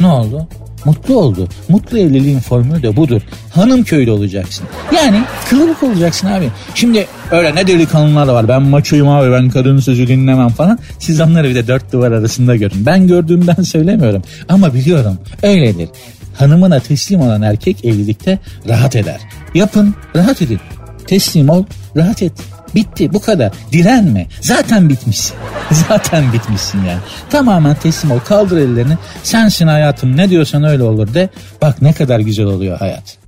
Ne 0.00 0.06
oldu? 0.06 0.48
Mutlu 0.84 1.18
oldu. 1.18 1.48
Mutlu 1.68 1.98
evliliğin 1.98 2.38
formülü 2.40 2.82
de 2.82 2.96
budur. 2.96 3.22
Hanım 3.54 3.84
köylü 3.84 4.10
olacaksın. 4.10 4.66
Yani 4.96 5.22
kılıbık 5.50 5.82
olacaksın 5.82 6.26
abi. 6.26 6.48
Şimdi 6.74 7.06
öyle 7.30 7.54
ne 7.54 7.66
delikanlılar 7.66 8.28
var. 8.28 8.48
Ben 8.48 8.62
maçoyum 8.62 9.08
abi 9.08 9.32
ben 9.32 9.50
kadının 9.50 9.80
sözü 9.80 10.08
dinlemem 10.08 10.48
falan. 10.48 10.78
Siz 10.98 11.20
onları 11.20 11.48
bir 11.48 11.54
de 11.54 11.66
dört 11.66 11.92
duvar 11.92 12.12
arasında 12.12 12.56
görün. 12.56 12.86
Ben 12.86 13.06
gördüğümden 13.06 13.62
söylemiyorum. 13.62 14.22
Ama 14.48 14.74
biliyorum 14.74 15.18
öyledir. 15.42 15.88
Hanımına 16.34 16.80
teslim 16.80 17.20
olan 17.20 17.42
erkek 17.42 17.84
evlilikte 17.84 18.38
rahat 18.68 18.96
eder. 18.96 19.20
Yapın 19.54 19.94
rahat 20.16 20.42
edin. 20.42 20.60
Teslim 21.06 21.48
ol 21.48 21.64
rahat 21.96 22.22
et. 22.22 22.32
Bitti 22.74 23.12
bu 23.12 23.20
kadar. 23.20 23.52
Direnme. 23.72 24.26
Zaten 24.40 24.88
bitmişsin. 24.88 25.36
Zaten 25.88 26.32
bitmişsin 26.32 26.78
yani. 26.84 27.00
Tamamen 27.30 27.74
teslim 27.74 28.10
ol. 28.10 28.18
Kaldır 28.18 28.56
ellerini. 28.56 28.98
Sensin 29.22 29.66
hayatım 29.66 30.16
ne 30.16 30.30
diyorsan 30.30 30.64
öyle 30.64 30.82
olur 30.82 31.14
de. 31.14 31.28
Bak 31.62 31.82
ne 31.82 31.92
kadar 31.92 32.20
güzel 32.20 32.46
oluyor 32.46 32.78
hayat. 32.78 33.18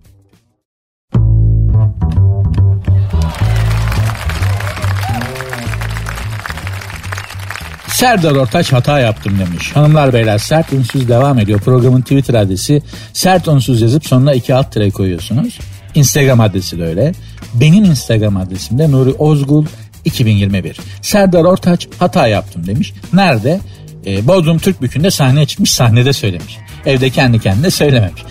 Serdar 8.01 8.33
Ortaç 8.33 8.73
hata 8.73 9.01
yaptım 9.01 9.39
demiş. 9.39 9.77
Hanımlar 9.77 10.13
beyler 10.13 10.39
sert 10.39 10.73
unsuz 10.73 11.09
devam 11.09 11.39
ediyor. 11.39 11.61
Programın 11.61 12.01
Twitter 12.01 12.35
adresi 12.35 12.83
sert 13.13 13.49
unsuz 13.49 13.81
yazıp 13.81 14.07
sonuna 14.07 14.35
iki 14.35 14.55
alt 14.55 14.73
tire 14.73 14.91
koyuyorsunuz. 14.91 15.59
Instagram 15.95 16.41
adresi 16.41 16.79
de 16.79 16.85
öyle. 16.85 17.13
Benim 17.55 17.85
Instagram 17.85 18.37
adresim 18.37 18.79
de 18.79 18.91
Nuri 18.91 19.11
Ozgul 19.11 19.67
2021. 20.05 20.77
Serdar 21.03 21.45
Ortaç 21.45 21.89
hata 21.99 22.27
yaptım 22.27 22.67
demiş. 22.67 22.93
Nerede? 23.13 23.61
Ee, 24.07 24.29
Bodrum 24.29 24.59
Türk 24.59 24.83
Bükü'nde 24.83 25.11
sahneye 25.11 25.47
çıkmış 25.47 25.73
sahnede 25.73 26.13
söylemiş. 26.13 26.59
Evde 26.87 27.11
kendi 27.11 27.39
kendine 27.39 27.71
söylememiş. 27.71 28.23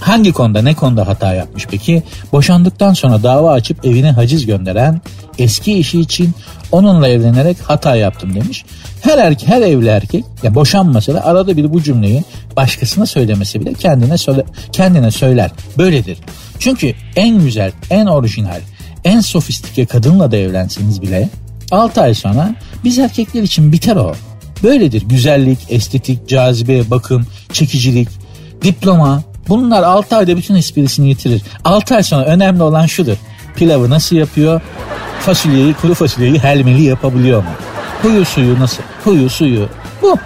Hangi 0.00 0.32
konuda 0.32 0.62
ne 0.62 0.74
konuda 0.74 1.08
hata 1.08 1.34
yapmış 1.34 1.66
peki? 1.70 2.02
Boşandıktan 2.32 2.94
sonra 2.94 3.22
dava 3.22 3.52
açıp 3.52 3.86
evine 3.86 4.10
haciz 4.10 4.46
gönderen 4.46 5.00
eski 5.38 5.78
işi 5.78 6.00
için 6.00 6.34
onunla 6.72 7.08
evlenerek 7.08 7.56
hata 7.62 7.96
yaptım 7.96 8.34
demiş. 8.34 8.64
Her 9.00 9.18
erkek, 9.18 9.48
her 9.48 9.62
evli 9.62 9.88
erkek 9.88 10.24
ya 10.42 10.54
boşanmasa 10.54 11.20
arada 11.20 11.56
bir 11.56 11.72
bu 11.72 11.82
cümleyi 11.82 12.24
başkasına 12.56 13.06
söylemesi 13.06 13.60
bile 13.60 13.74
kendine 13.74 14.18
söyle, 14.18 14.44
kendine 14.72 15.10
söyler. 15.10 15.50
Böyledir. 15.78 16.18
Çünkü 16.60 16.94
en 17.16 17.40
güzel, 17.40 17.72
en 17.90 18.06
orijinal, 18.06 18.60
en 19.04 19.20
sofistike 19.20 19.86
kadınla 19.86 20.30
da 20.30 20.36
evlenseniz 20.36 21.02
bile 21.02 21.28
6 21.70 22.00
ay 22.00 22.14
sonra 22.14 22.54
biz 22.84 22.98
erkekler 22.98 23.42
için 23.42 23.72
biter 23.72 23.96
o. 23.96 24.14
Böyledir 24.62 25.02
güzellik, 25.08 25.58
estetik, 25.68 26.28
cazibe, 26.28 26.90
bakım, 26.90 27.26
çekicilik, 27.52 28.08
diploma 28.62 29.22
bunlar 29.48 29.82
6 29.82 30.16
ayda 30.16 30.36
bütün 30.36 30.54
esprisini 30.54 31.08
yitirir. 31.08 31.42
6 31.64 31.94
ay 31.94 32.02
sonra 32.02 32.24
önemli 32.24 32.62
olan 32.62 32.86
şudur. 32.86 33.16
Pilavı 33.56 33.90
nasıl 33.90 34.16
yapıyor? 34.16 34.60
fasulyeyi, 35.20 35.74
kuru 35.74 35.94
fasulyeyi 35.94 36.38
helmeli 36.38 36.82
yapabiliyor 36.82 37.42
mu? 37.42 37.50
Huyu 38.02 38.24
suyu 38.24 38.60
nasıl? 38.60 38.82
Huyu 39.04 39.30
suyu. 39.30 39.68
Bu. 40.02 40.16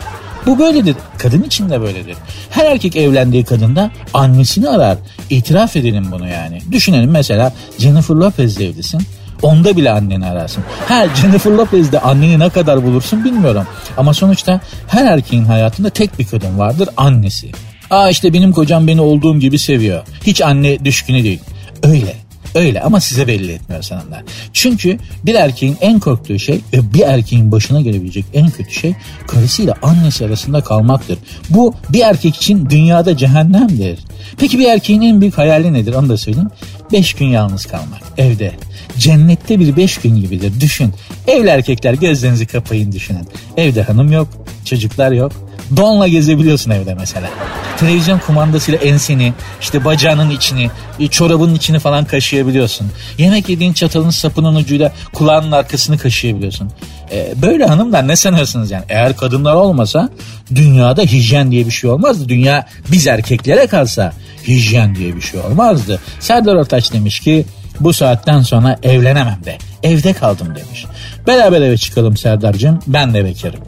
Bu 0.46 0.58
böyledir. 0.58 0.96
Kadın 1.18 1.42
için 1.42 1.70
de 1.70 1.80
böyledir. 1.80 2.16
Her 2.50 2.64
erkek 2.66 2.96
evlendiği 2.96 3.44
kadında 3.44 3.90
annesini 4.14 4.68
arar. 4.68 4.98
İtiraf 5.30 5.76
edelim 5.76 6.06
bunu 6.12 6.28
yani. 6.28 6.58
Düşünelim 6.72 7.10
mesela 7.10 7.52
Jennifer 7.78 8.14
Lopez'le 8.14 8.60
evlisin. 8.60 9.02
Onda 9.42 9.76
bile 9.76 9.90
anneni 9.90 10.26
ararsın. 10.26 10.64
Ha 10.88 11.06
Jennifer 11.22 11.50
Lopez'de 11.50 12.00
anneni 12.00 12.38
ne 12.38 12.48
kadar 12.48 12.84
bulursun 12.84 13.24
bilmiyorum. 13.24 13.66
Ama 13.96 14.14
sonuçta 14.14 14.60
her 14.88 15.04
erkeğin 15.06 15.44
hayatında 15.44 15.90
tek 15.90 16.18
bir 16.18 16.26
kadın 16.26 16.58
vardır 16.58 16.88
annesi. 16.96 17.50
Aa 17.90 18.10
işte 18.10 18.32
benim 18.32 18.52
kocam 18.52 18.86
beni 18.86 19.00
olduğum 19.00 19.38
gibi 19.38 19.58
seviyor. 19.58 20.02
Hiç 20.26 20.42
anne 20.42 20.84
düşkünü 20.84 21.24
değil. 21.24 21.40
Öyle. 21.82 22.23
Öyle 22.54 22.80
ama 22.80 23.00
size 23.00 23.26
belli 23.26 23.52
etmiyor 23.52 23.82
sanırlar. 23.82 24.22
Çünkü 24.52 24.98
bir 25.24 25.34
erkeğin 25.34 25.76
en 25.80 26.00
korktuğu 26.00 26.38
şey 26.38 26.60
ve 26.72 26.94
bir 26.94 27.00
erkeğin 27.00 27.52
başına 27.52 27.80
gelebilecek 27.80 28.24
en 28.34 28.50
kötü 28.50 28.74
şey 28.74 28.94
karısıyla 29.26 29.74
annesi 29.82 30.24
arasında 30.24 30.60
kalmaktır. 30.60 31.18
Bu 31.50 31.74
bir 31.88 32.00
erkek 32.00 32.36
için 32.36 32.70
dünyada 32.70 33.16
cehennemdir. 33.16 33.98
Peki 34.38 34.58
bir 34.58 34.68
erkeğin 34.68 35.02
en 35.02 35.20
büyük 35.20 35.38
hayali 35.38 35.72
nedir 35.72 35.94
onu 35.94 36.08
da 36.08 36.16
söyleyeyim. 36.16 36.50
Beş 36.92 37.14
gün 37.14 37.26
yalnız 37.26 37.66
kalmak 37.66 38.02
evde. 38.18 38.52
Cennette 38.98 39.60
bir 39.60 39.76
beş 39.76 39.98
gün 39.98 40.16
gibidir 40.16 40.60
düşün. 40.60 40.92
Evli 41.26 41.48
erkekler 41.48 41.94
gözlerinizi 41.94 42.46
kapayın 42.46 42.92
düşünün. 42.92 43.28
Evde 43.56 43.82
hanım 43.82 44.12
yok, 44.12 44.28
çocuklar 44.64 45.12
yok. 45.12 45.32
Donla 45.76 46.08
gezebiliyorsun 46.08 46.70
evde 46.70 46.94
mesela. 46.94 47.30
Televizyon 47.78 48.18
kumandasıyla 48.18 48.80
enseni, 48.80 49.32
işte 49.60 49.84
bacağının 49.84 50.30
içini, 50.30 50.70
çorabının 51.10 51.54
içini 51.54 51.78
falan 51.78 52.04
kaşıyabiliyorsun. 52.04 52.86
Yemek 53.18 53.48
yediğin 53.48 53.72
çatalın 53.72 54.10
sapının 54.10 54.54
ucuyla 54.54 54.92
kulağının 55.12 55.52
arkasını 55.52 55.98
kaşıyabiliyorsun. 55.98 56.70
Ee, 57.12 57.34
böyle 57.42 57.66
hanımlar 57.66 58.08
ne 58.08 58.16
sanıyorsunuz 58.16 58.70
yani? 58.70 58.84
Eğer 58.88 59.16
kadınlar 59.16 59.54
olmasa 59.54 60.08
dünyada 60.54 61.02
hijyen 61.02 61.50
diye 61.50 61.66
bir 61.66 61.70
şey 61.70 61.90
olmazdı. 61.90 62.28
Dünya 62.28 62.66
biz 62.92 63.06
erkeklere 63.06 63.66
kalsa 63.66 64.12
hijyen 64.48 64.94
diye 64.94 65.16
bir 65.16 65.20
şey 65.20 65.40
olmazdı. 65.40 66.00
Serdar 66.20 66.54
Ortaç 66.54 66.92
demiş 66.92 67.20
ki 67.20 67.44
bu 67.80 67.92
saatten 67.92 68.42
sonra 68.42 68.78
evlenemem 68.82 69.38
de 69.44 69.58
evde 69.82 70.12
kaldım 70.12 70.46
demiş. 70.46 70.84
Beraber 71.26 71.62
eve 71.62 71.76
çıkalım 71.76 72.16
Serdar'cığım 72.16 72.78
ben 72.86 73.14
de 73.14 73.24
bekarım. 73.24 73.60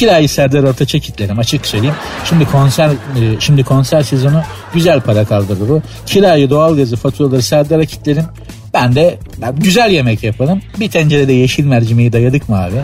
Kirayı 0.00 0.28
Serdar 0.28 0.62
Ortaç'a 0.62 0.98
kitlerim 0.98 1.38
açık 1.38 1.66
söyleyeyim. 1.66 1.94
Şimdi 2.24 2.44
konser 2.44 2.88
e, 2.88 3.40
şimdi 3.40 3.64
konser 3.64 4.02
sezonu 4.02 4.42
güzel 4.74 5.00
para 5.00 5.24
kaldırdı 5.24 5.68
bu. 5.68 5.82
Kirayı, 6.06 6.50
doğalgazı, 6.50 6.96
faturaları 6.96 7.42
Serdar'a 7.42 7.84
kitlerim. 7.84 8.24
Ben 8.74 8.94
de 8.94 9.18
ben 9.42 9.56
güzel 9.56 9.90
yemek 9.90 10.22
yaparım. 10.22 10.62
Bir 10.80 10.90
tencerede 10.90 11.32
yeşil 11.32 11.64
mercimeği 11.64 12.12
dayadık 12.12 12.48
mı 12.48 12.62
abi? 12.62 12.76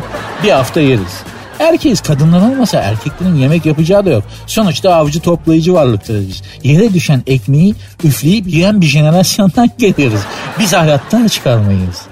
Bir 0.44 0.50
hafta 0.50 0.80
yeriz. 0.80 1.22
Erkeğiz 1.58 2.00
kadınlar 2.00 2.50
olmasa 2.50 2.78
erkeklerin 2.78 3.36
yemek 3.36 3.66
yapacağı 3.66 4.06
da 4.06 4.10
yok. 4.10 4.24
Sonuçta 4.46 4.94
avcı 4.94 5.20
toplayıcı 5.20 5.74
varlıklarız 5.74 6.28
biz. 6.28 6.42
Yere 6.62 6.94
düşen 6.94 7.22
ekmeği 7.26 7.74
üfleyip 8.04 8.46
yiyen 8.46 8.80
bir 8.80 8.86
jenerasyondan 8.86 9.70
geliyoruz. 9.78 10.20
Biz 10.58 10.72
hayattan 10.72 11.28
çıkarmayız. 11.28 12.02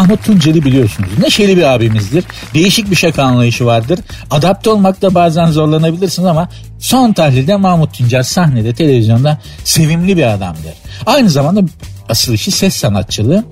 Mahmut 0.00 0.24
Tuncer'i 0.24 0.64
biliyorsunuz. 0.64 1.10
Neşeli 1.18 1.56
bir 1.56 1.62
abimizdir. 1.62 2.24
Değişik 2.54 2.90
bir 2.90 2.96
şaka 2.96 3.22
anlayışı 3.22 3.66
vardır. 3.66 3.98
Adapte 4.30 4.70
olmakta 4.70 5.14
bazen 5.14 5.46
zorlanabilirsiniz 5.46 6.28
ama 6.28 6.48
son 6.78 7.12
tahlilde 7.12 7.56
Mahmut 7.56 7.94
Tuncer 7.94 8.22
sahnede, 8.22 8.74
televizyonda 8.74 9.38
sevimli 9.64 10.16
bir 10.16 10.32
adamdır. 10.32 10.72
Aynı 11.06 11.30
zamanda 11.30 11.62
asıl 12.08 12.32
işi 12.32 12.50
ses 12.50 12.76
sanatçılığı. 12.76 13.44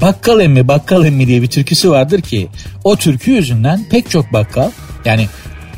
Bakkal 0.00 0.40
emmi 0.40 0.68
bakkal 0.68 1.04
emmi 1.04 1.26
diye 1.26 1.42
bir 1.42 1.46
türküsü 1.46 1.90
vardır 1.90 2.20
ki 2.20 2.48
o 2.84 2.96
türkü 2.96 3.30
yüzünden 3.30 3.84
pek 3.90 4.10
çok 4.10 4.32
bakkal 4.32 4.70
yani 5.04 5.26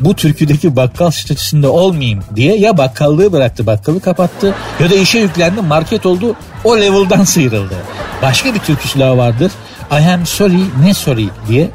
bu 0.04 0.14
türküdeki 0.14 0.76
bakkal 0.76 1.10
statüsünde 1.10 1.68
olmayayım 1.68 2.20
diye 2.36 2.56
ya 2.56 2.78
bakkallığı 2.78 3.32
bıraktı 3.32 3.66
bakkalı 3.66 4.00
kapattı 4.00 4.54
ya 4.80 4.90
da 4.90 4.94
işe 4.94 5.18
yüklendi 5.18 5.60
market 5.60 6.06
oldu 6.06 6.36
o 6.64 6.76
level'dan 6.80 7.24
sıyrıldı. 7.34 7.74
Başka 8.22 8.54
bir 8.54 8.58
türküsü 8.58 9.00
daha 9.00 9.16
vardır. 9.16 9.52
I 9.90 9.94
am 9.94 10.26
sorry 10.26 10.60
ne 10.84 10.94
sorry 10.94 11.28
diye 11.48 11.70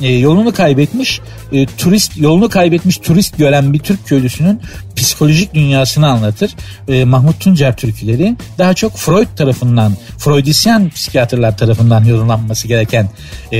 e, 0.00 0.12
yolunu 0.12 0.52
kaybetmiş 0.52 1.20
e, 1.52 1.66
turist 1.66 2.16
yolunu 2.16 2.48
kaybetmiş 2.48 2.98
turist 2.98 3.38
gören 3.38 3.72
bir 3.72 3.78
Türk 3.78 4.06
köylüsünün 4.06 4.60
psikolojik 4.96 5.54
dünyasını 5.54 6.08
anlatır. 6.08 6.50
E, 6.88 7.04
Mahmut 7.04 7.40
Tuncer 7.40 7.76
türküleri 7.76 8.36
daha 8.58 8.74
çok 8.74 8.96
Freud 8.96 9.26
tarafından 9.36 9.92
Freudisyen 10.18 10.90
psikiyatrlar 10.90 11.58
tarafından 11.58 12.04
yorumlanması 12.04 12.68
gereken 12.68 13.10
e, 13.52 13.58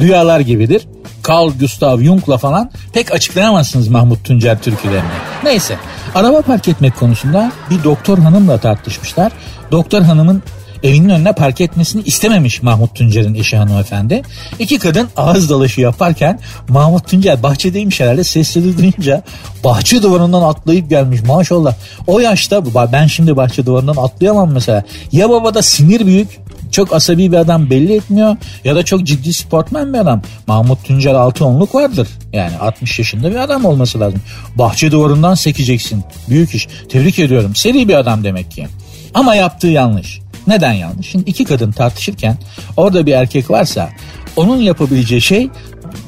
rüyalar 0.00 0.40
gibidir. 0.40 0.82
Carl 1.28 1.50
Gustav 1.60 2.00
Jung'la 2.00 2.38
falan 2.38 2.70
pek 2.92 3.12
açıklayamazsınız 3.12 3.88
Mahmut 3.88 4.24
Tuncer 4.24 4.62
türkülerini. 4.62 5.08
Neyse 5.44 5.76
araba 6.14 6.42
park 6.42 6.68
etmek 6.68 6.96
konusunda 6.96 7.52
bir 7.70 7.84
doktor 7.84 8.18
hanımla 8.18 8.58
tartışmışlar. 8.58 9.32
Doktor 9.70 10.02
hanımın 10.02 10.42
evinin 10.84 11.08
önüne 11.08 11.32
park 11.32 11.60
etmesini 11.60 12.02
istememiş 12.02 12.62
Mahmut 12.62 12.94
Tuncer'in 12.94 13.34
eşi 13.34 13.56
hanımefendi. 13.56 14.22
İki 14.58 14.78
kadın 14.78 15.08
ağız 15.16 15.50
dalaşı 15.50 15.80
yaparken 15.80 16.40
Mahmut 16.68 17.08
Tuncer 17.08 17.42
bahçedeymiş 17.42 18.00
herhalde 18.00 18.24
sesleri 18.24 18.78
duyunca 18.78 19.22
bahçe 19.64 20.02
duvarından 20.02 20.42
atlayıp 20.42 20.90
gelmiş 20.90 21.22
maşallah. 21.22 21.74
O 22.06 22.20
yaşta 22.20 22.62
ben 22.92 23.06
şimdi 23.06 23.36
bahçe 23.36 23.66
duvarından 23.66 23.96
atlayamam 23.96 24.52
mesela. 24.52 24.82
Ya 25.12 25.30
babada 25.30 25.62
sinir 25.62 26.06
büyük 26.06 26.28
çok 26.74 26.92
asabi 26.92 27.32
bir 27.32 27.36
adam 27.36 27.70
belli 27.70 27.94
etmiyor 27.94 28.36
ya 28.64 28.76
da 28.76 28.82
çok 28.82 29.04
ciddi 29.04 29.32
sportman 29.32 29.92
bir 29.92 29.98
adam. 29.98 30.22
Mahmut 30.46 30.84
Tuncer 30.84 31.14
altı 31.14 31.44
onluk 31.44 31.74
vardır. 31.74 32.08
Yani 32.32 32.56
60 32.56 32.98
yaşında 32.98 33.30
bir 33.30 33.36
adam 33.36 33.64
olması 33.64 34.00
lazım. 34.00 34.22
Bahçe 34.54 34.92
duvarından 34.92 35.34
sekeceksin. 35.34 36.04
Büyük 36.28 36.54
iş. 36.54 36.68
Tebrik 36.88 37.18
ediyorum. 37.18 37.54
Seri 37.54 37.88
bir 37.88 37.94
adam 37.94 38.24
demek 38.24 38.50
ki. 38.50 38.68
Ama 39.14 39.34
yaptığı 39.34 39.66
yanlış. 39.66 40.20
Neden 40.46 40.72
yanlış? 40.72 41.08
Şimdi 41.08 41.30
iki 41.30 41.44
kadın 41.44 41.72
tartışırken 41.72 42.36
orada 42.76 43.06
bir 43.06 43.12
erkek 43.12 43.50
varsa 43.50 43.90
onun 44.36 44.56
yapabileceği 44.56 45.20
şey 45.20 45.48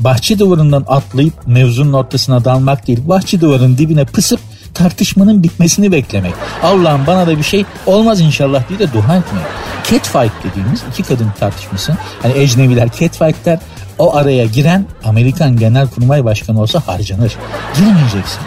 bahçe 0.00 0.38
duvarından 0.38 0.84
atlayıp 0.88 1.34
mevzunun 1.46 1.92
ortasına 1.92 2.44
dalmak 2.44 2.86
değil. 2.86 2.98
Bahçe 3.04 3.40
duvarının 3.40 3.78
dibine 3.78 4.04
pısıp 4.04 4.40
tartışmanın 4.76 5.42
bitmesini 5.42 5.92
beklemek. 5.92 6.34
Allah'ım 6.62 7.06
bana 7.06 7.26
da 7.26 7.38
bir 7.38 7.42
şey 7.42 7.64
olmaz 7.86 8.20
inşallah 8.20 8.68
diye 8.68 8.78
de 8.78 8.92
dua 8.92 9.16
etmek. 9.16 9.44
Catfight 9.90 10.32
dediğimiz 10.44 10.82
iki 10.90 11.02
kadın 11.02 11.30
tartışması. 11.40 11.96
Hani 12.22 12.38
ecneviler 12.38 12.88
catfight 13.00 13.44
der. 13.44 13.58
O 13.98 14.16
araya 14.16 14.44
giren 14.44 14.86
Amerikan 15.04 15.56
Genelkurmay 15.56 16.24
Başkanı 16.24 16.60
olsa 16.60 16.80
harcanır. 16.86 17.36
Girmeyeceksin. 17.76 18.40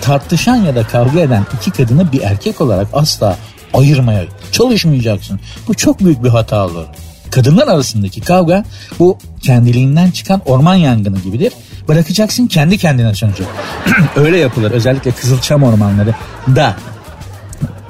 Tartışan 0.00 0.56
ya 0.56 0.74
da 0.74 0.86
kavga 0.86 1.20
eden 1.20 1.46
iki 1.60 1.70
kadını 1.70 2.12
bir 2.12 2.20
erkek 2.20 2.60
olarak 2.60 2.88
asla 2.92 3.36
ayırmaya 3.74 4.24
çalışmayacaksın. 4.52 5.40
Bu 5.68 5.74
çok 5.74 6.00
büyük 6.00 6.24
bir 6.24 6.28
hata 6.28 6.66
olur. 6.66 6.84
Kadınlar 7.30 7.68
arasındaki 7.68 8.20
kavga 8.20 8.64
bu 8.98 9.18
kendiliğinden 9.42 10.10
çıkan 10.10 10.40
orman 10.46 10.74
yangını 10.74 11.18
gibidir. 11.18 11.52
Bırakacaksın 11.88 12.46
kendi 12.46 12.78
kendine 12.78 13.14
sönecek. 13.14 13.46
Öyle 14.16 14.38
yapılır 14.38 14.70
özellikle 14.70 15.10
Kızılçam 15.10 15.62
ormanları 15.62 16.14
da 16.56 16.76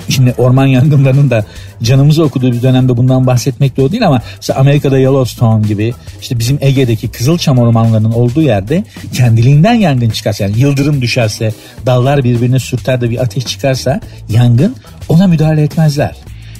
Şimdi 0.08 0.34
orman 0.38 0.66
yangınlarının 0.66 1.30
da 1.30 1.44
canımızı 1.82 2.24
okuduğu 2.24 2.52
bir 2.52 2.62
dönemde 2.62 2.96
bundan 2.96 3.26
bahsetmek 3.26 3.76
doğru 3.76 3.92
değil 3.92 4.06
ama 4.06 4.22
mesela 4.36 4.60
Amerika'da 4.60 4.98
Yellowstone 4.98 5.68
gibi 5.68 5.94
işte 6.20 6.38
bizim 6.38 6.58
Ege'deki 6.60 7.08
Kızılçam 7.08 7.58
ormanlarının 7.58 8.12
olduğu 8.12 8.42
yerde 8.42 8.84
kendiliğinden 9.12 9.74
yangın 9.74 10.10
çıkarsa 10.10 10.44
yani 10.44 10.58
yıldırım 10.58 11.00
düşerse 11.00 11.52
dallar 11.86 12.24
birbirine 12.24 12.58
sürter 12.58 13.00
de 13.00 13.10
bir 13.10 13.18
ateş 13.18 13.46
çıkarsa 13.46 14.00
yangın 14.28 14.76
ona 15.08 15.26
müdahale 15.26 15.62
etmezler 15.62 16.14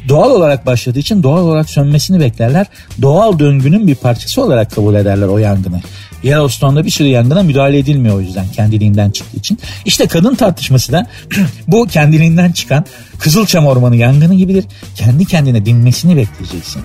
doğal 0.09 0.31
olarak 0.31 0.67
başladığı 0.67 0.99
için 0.99 1.23
doğal 1.23 1.43
olarak 1.43 1.71
sönmesini 1.71 2.21
beklerler. 2.21 2.67
Doğal 3.03 3.39
döngünün 3.39 3.87
bir 3.87 3.95
parçası 3.95 4.43
olarak 4.43 4.71
kabul 4.71 4.95
ederler 4.95 5.27
o 5.27 5.39
yangını. 5.39 5.81
Yellowstone'da 6.23 6.85
bir 6.85 6.91
sürü 6.91 7.09
yangına 7.09 7.43
müdahale 7.43 7.79
edilmiyor 7.79 8.17
o 8.17 8.21
yüzden 8.21 8.47
kendiliğinden 8.49 9.11
çıktığı 9.11 9.37
için. 9.37 9.59
İşte 9.85 10.07
kadın 10.07 10.35
tartışması 10.35 10.93
da 10.93 11.07
bu 11.69 11.87
kendiliğinden 11.87 12.53
çıkan 12.53 12.85
Kızılçam 13.19 13.67
Ormanı 13.67 13.97
yangını 13.97 14.35
gibidir. 14.35 14.65
Kendi 14.95 15.25
kendine 15.25 15.67
dinmesini 15.67 16.17
bekleyeceksin. 16.17 16.83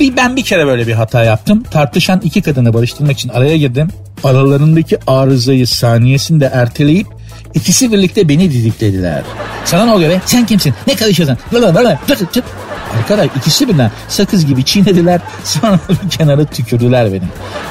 Bir, 0.00 0.16
ben 0.16 0.36
bir 0.36 0.42
kere 0.44 0.66
böyle 0.66 0.86
bir 0.86 0.92
hata 0.92 1.24
yaptım. 1.24 1.62
Tartışan 1.62 2.20
iki 2.24 2.42
kadını 2.42 2.74
barıştırmak 2.74 3.12
için 3.12 3.28
araya 3.28 3.56
girdim. 3.56 3.88
Aralarındaki 4.24 4.98
arızayı 5.06 5.66
saniyesinde 5.66 6.50
erteleyip 6.52 7.06
İkisi 7.54 7.92
birlikte 7.92 8.28
beni 8.28 8.52
didiklediler. 8.52 9.22
Sana 9.64 9.84
ne 9.84 9.92
oluyor 9.92 10.10
be? 10.10 10.20
Sen 10.26 10.46
kimsin? 10.46 10.74
Ne 10.86 10.96
karışıyorsun? 10.96 11.38
Böyle 11.52 11.74
böyle. 11.74 11.98
Tut 12.06 12.32
tut. 12.32 12.44
Arkadaş 12.98 13.28
ikisi 13.36 13.68
birden 13.68 13.90
sakız 14.08 14.46
gibi 14.46 14.64
çiğnediler. 14.64 15.20
Sonra 15.44 15.78
bir 16.04 16.10
kenara 16.10 16.44
tükürdüler 16.44 17.12
beni. 17.12 17.22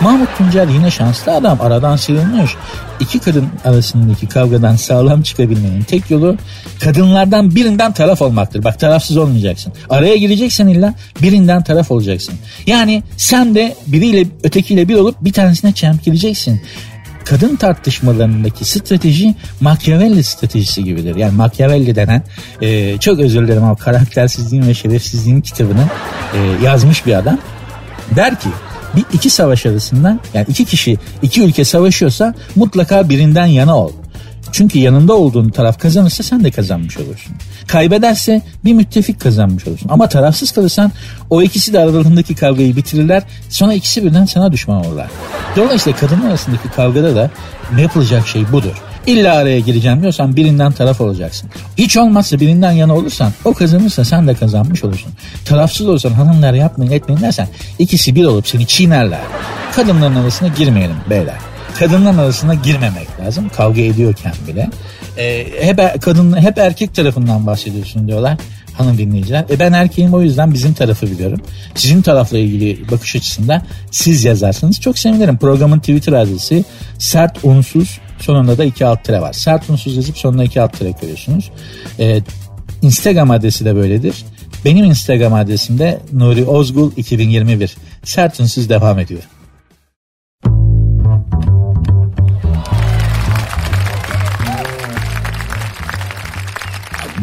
Mahmut 0.02 0.30
Tuncer 0.38 0.68
yine 0.68 0.92
şanslı 0.92 1.32
adam. 1.32 1.62
Aradan 1.62 1.96
sıyrılmış. 1.96 2.52
İki 3.00 3.20
kadın 3.20 3.48
arasındaki 3.66 4.28
kavgadan 4.28 4.76
sağlam 4.76 5.22
çıkabilmenin 5.22 5.84
tek 5.84 6.12
yolu 6.12 6.38
kadınlardan 6.80 7.56
birinden 7.56 7.92
taraf 7.94 8.22
olmaktır. 8.22 8.64
Bak 8.64 8.80
tarafsız 8.80 9.18
olmayacaksın. 9.18 9.74
Araya 9.90 10.16
gireceksen 10.16 10.68
illa 10.68 10.94
birinden 11.22 11.64
taraf 11.64 11.92
olacaksın. 11.92 12.36
Yani 12.68 13.04
sen 13.18 13.56
de 13.56 13.76
biriyle 13.88 14.30
ötekiyle 14.44 14.88
bir 14.88 14.96
olup 14.96 15.16
bir 15.22 15.34
tanesine 15.34 15.74
çemkireceksin 15.74 16.62
kadın 17.30 17.56
tartışmalarındaki 17.56 18.66
strateji 18.66 19.36
Machiavelli 19.62 20.24
stratejisi 20.24 20.84
gibidir. 20.84 21.16
Yani 21.16 21.36
Machiavelli 21.36 21.96
denen 21.96 22.24
e, 22.62 22.98
çok 22.98 23.20
özür 23.20 23.48
dilerim 23.48 23.64
ama 23.64 23.76
karaktersizliğin 23.76 24.68
ve 24.68 24.74
şerefsizliğin 24.74 25.42
kitabını 25.42 25.84
e, 26.34 26.66
yazmış 26.66 27.06
bir 27.06 27.14
adam. 27.14 27.40
Der 28.16 28.40
ki 28.40 28.50
bir 28.96 29.06
iki 29.14 29.30
savaş 29.30 29.66
arasında 29.66 30.20
yani 30.34 30.46
iki 30.50 30.66
kişi 30.66 30.98
iki 31.22 31.42
ülke 31.42 31.66
savaşıyorsa 31.66 32.34
mutlaka 32.56 33.10
birinden 33.10 33.46
yana 33.46 33.78
ol. 33.78 33.92
Çünkü 34.52 34.80
yanında 34.80 35.14
olduğun 35.14 35.50
taraf 35.50 35.80
kazanırsa 35.80 36.24
sen 36.24 36.44
de 36.44 36.52
kazanmış 36.52 36.98
olursun. 36.98 37.36
Kaybederse 37.68 38.42
bir 38.66 38.74
müttefik 38.74 39.22
kazanmış 39.22 39.68
olursun. 39.68 39.90
Ama 39.90 40.10
tarafsız 40.10 40.52
kalırsan 40.52 40.92
o 41.30 41.42
ikisi 41.42 41.74
de 41.74 41.80
aralarındaki 41.80 42.36
kavgayı 42.36 42.76
bitirirler. 42.76 43.24
Sonra 43.50 43.74
ikisi 43.74 44.04
birden 44.04 44.26
sana 44.26 44.52
düşman 44.52 44.86
olurlar. 44.86 45.08
Dolayısıyla 45.56 46.00
kadın 46.00 46.22
arasındaki 46.22 46.70
kavgada 46.70 47.16
da 47.16 47.32
ne 47.76 47.82
yapılacak 47.82 48.28
şey 48.28 48.52
budur. 48.52 48.84
İlla 49.08 49.36
araya 49.36 49.60
gireceğim 49.60 50.02
diyorsan 50.02 50.36
birinden 50.36 50.72
taraf 50.72 51.02
olacaksın. 51.02 51.50
Hiç 51.78 51.98
olmazsa 51.98 52.40
birinden 52.40 52.72
yana 52.72 52.96
olursan 52.96 53.32
o 53.46 53.54
kazanırsa 53.54 54.06
sen 54.06 54.28
de 54.28 54.34
kazanmış 54.34 54.84
olursun. 54.84 55.12
Tarafsız 55.46 55.88
olursan 55.88 56.12
hanımlar 56.12 56.54
yapmayın 56.54 56.92
etmeyin 56.92 57.22
dersen 57.22 57.48
ikisi 57.80 58.16
bir 58.16 58.26
olup 58.26 58.48
seni 58.48 58.68
çiğnerler. 58.68 59.22
Kadınların 59.76 60.16
arasına 60.16 60.48
girmeyelim 60.48 60.98
beyler 61.10 61.47
kadınların 61.80 62.18
arasına 62.18 62.54
girmemek 62.54 63.08
lazım. 63.20 63.50
Kavga 63.58 63.82
ediyorken 63.82 64.34
bile. 64.48 64.70
E, 65.18 65.48
hep 65.62 66.02
kadın 66.02 66.42
hep 66.42 66.58
erkek 66.58 66.96
tarafından 66.96 67.48
bahsediyorsun 67.48 68.08
diyorlar 68.08 68.38
hanım 68.78 68.98
dinleyiciler. 68.98 69.46
E 69.50 69.60
ben 69.60 69.74
erkeğim 69.74 70.14
o 70.14 70.22
yüzden 70.22 70.54
bizim 70.54 70.74
tarafı 70.74 71.12
biliyorum. 71.12 71.42
Sizin 71.76 72.02
tarafla 72.02 72.38
ilgili 72.38 72.92
bakış 72.92 73.16
açısında 73.16 73.62
siz 73.92 74.24
yazarsanız 74.24 74.82
çok 74.82 75.00
sevinirim. 75.00 75.38
Programın 75.38 75.80
Twitter 75.80 76.14
adresi 76.14 76.66
sert 77.00 77.38
unsuz 77.44 78.00
sonunda 78.20 78.58
da 78.58 78.64
iki 78.64 78.86
alt 78.86 79.04
tire 79.04 79.22
var. 79.22 79.34
Sert 79.34 79.70
unsuz 79.70 79.96
yazıp 79.96 80.18
sonuna 80.18 80.44
iki 80.44 80.62
alt 80.62 80.80
tire 80.80 80.92
koyuyorsunuz. 80.92 81.52
E, 82.00 82.22
Instagram 82.82 83.32
adresi 83.32 83.66
de 83.66 83.76
böyledir. 83.76 84.26
Benim 84.66 84.86
Instagram 84.86 85.34
adresim 85.34 85.80
de 85.80 86.00
Nuri 86.14 86.46
Ozgul 86.46 86.92
2021. 86.98 87.76
Sert 88.04 88.40
unsuz 88.40 88.70
devam 88.70 89.00
ediyor. 89.00 89.22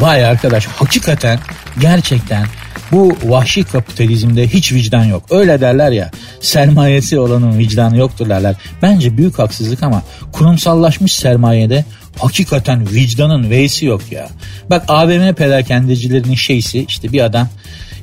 Vay 0.05 0.25
arkadaş 0.25 0.67
hakikaten 0.67 1.39
gerçekten 1.81 2.47
bu 2.93 3.17
vahşi 3.25 3.65
kapitalizmde 3.65 4.49
hiç 4.49 4.73
vicdan 4.73 5.05
yok. 5.05 5.23
Öyle 5.31 5.61
derler 5.61 5.93
ya 5.93 6.11
sermayesi 6.41 7.19
olanın 7.19 7.59
vicdanı 7.59 7.97
yoktur 7.97 8.29
derler. 8.29 8.55
Bence 8.83 9.17
büyük 9.17 9.39
haksızlık 9.39 9.83
ama 9.83 10.03
kurumsallaşmış 10.33 11.15
sermayede 11.15 11.85
hakikaten 12.19 12.91
vicdanın 12.91 13.51
veysi 13.51 13.87
yok 13.87 14.13
ya. 14.13 14.29
Bak 14.71 14.85
AVM 14.89 15.35
perakendecilerinin 15.35 16.35
şeysi 16.35 16.85
işte 16.89 17.13
bir 17.13 17.21
adam 17.21 17.49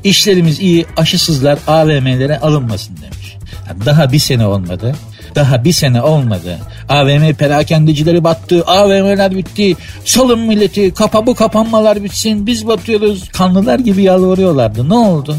işlerimiz 0.03 0.59
iyi 0.59 0.85
aşısızlar 0.97 1.59
AVM'lere 1.67 2.39
alınmasın 2.39 2.97
demiş. 2.97 3.37
Daha 3.85 4.11
bir 4.11 4.19
sene 4.19 4.45
olmadı. 4.45 4.95
Daha 5.35 5.63
bir 5.63 5.73
sene 5.73 6.01
olmadı. 6.01 6.57
AVM 6.89 7.33
perakendecileri 7.33 8.23
battı. 8.23 8.63
AVM'ler 8.67 9.35
bitti. 9.35 9.75
Salın 10.05 10.39
milleti. 10.39 10.93
Kapa 10.93 11.25
bu 11.25 11.35
kapanmalar 11.35 12.03
bitsin. 12.03 12.47
Biz 12.47 12.67
batıyoruz. 12.67 13.29
Kanlılar 13.29 13.79
gibi 13.79 14.03
yalvarıyorlardı. 14.03 14.89
Ne 14.89 14.95
oldu? 14.95 15.35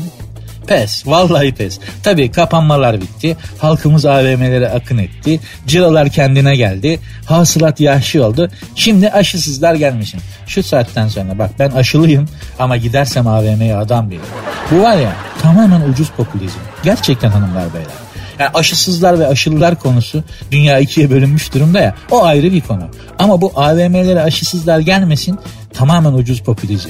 Pes. 0.66 1.06
Vallahi 1.06 1.54
pes. 1.54 1.78
Tabii 2.02 2.30
kapanmalar 2.30 3.00
bitti. 3.00 3.36
Halkımız 3.58 4.06
AVM'lere 4.06 4.68
akın 4.68 4.98
etti. 4.98 5.40
Cirolar 5.66 6.08
kendine 6.08 6.56
geldi. 6.56 7.00
Hasılat 7.26 7.80
yahşi 7.80 8.20
oldu. 8.20 8.50
Şimdi 8.74 9.10
aşısızlar 9.10 9.74
gelmişim. 9.74 10.20
Şu 10.46 10.62
saatten 10.62 11.08
sonra 11.08 11.38
bak 11.38 11.50
ben 11.58 11.70
aşılıyım 11.70 12.28
ama 12.58 12.76
gidersem 12.76 13.26
AVM'ye 13.26 13.76
adam 13.76 14.10
değilim. 14.10 14.22
Bu 14.70 14.82
var 14.82 14.96
ya 14.96 15.12
tamamen 15.42 15.80
ucuz 15.80 16.10
popülizm. 16.10 16.58
Gerçekten 16.82 17.30
hanımlar 17.30 17.74
beyler. 17.74 18.01
Yani 18.38 18.50
aşısızlar 18.54 19.18
ve 19.18 19.26
aşılılar 19.26 19.78
konusu 19.78 20.24
dünya 20.50 20.78
ikiye 20.78 21.10
bölünmüş 21.10 21.54
durumda 21.54 21.80
ya. 21.80 21.94
O 22.10 22.24
ayrı 22.24 22.52
bir 22.52 22.60
konu. 22.60 22.82
Ama 23.18 23.40
bu 23.40 23.52
AVM'lere 23.56 24.20
aşısızlar 24.20 24.78
gelmesin 24.78 25.38
tamamen 25.74 26.12
ucuz 26.12 26.40
popülizm. 26.42 26.88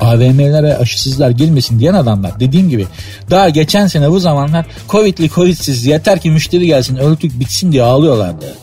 AVM'lere 0.00 0.76
aşısızlar 0.76 1.30
girmesin 1.30 1.80
diyen 1.80 1.94
adamlar 1.94 2.40
dediğim 2.40 2.70
gibi 2.70 2.86
daha 3.30 3.48
geçen 3.48 3.86
sene 3.86 4.10
bu 4.10 4.20
zamanlar 4.20 4.66
Covid'li 4.88 5.28
Covid'siz 5.28 5.86
yeter 5.86 6.20
ki 6.20 6.30
müşteri 6.30 6.66
gelsin 6.66 6.96
öldük 6.96 7.40
bitsin 7.40 7.72
diye 7.72 7.82
ağlıyorlardı. 7.82 8.54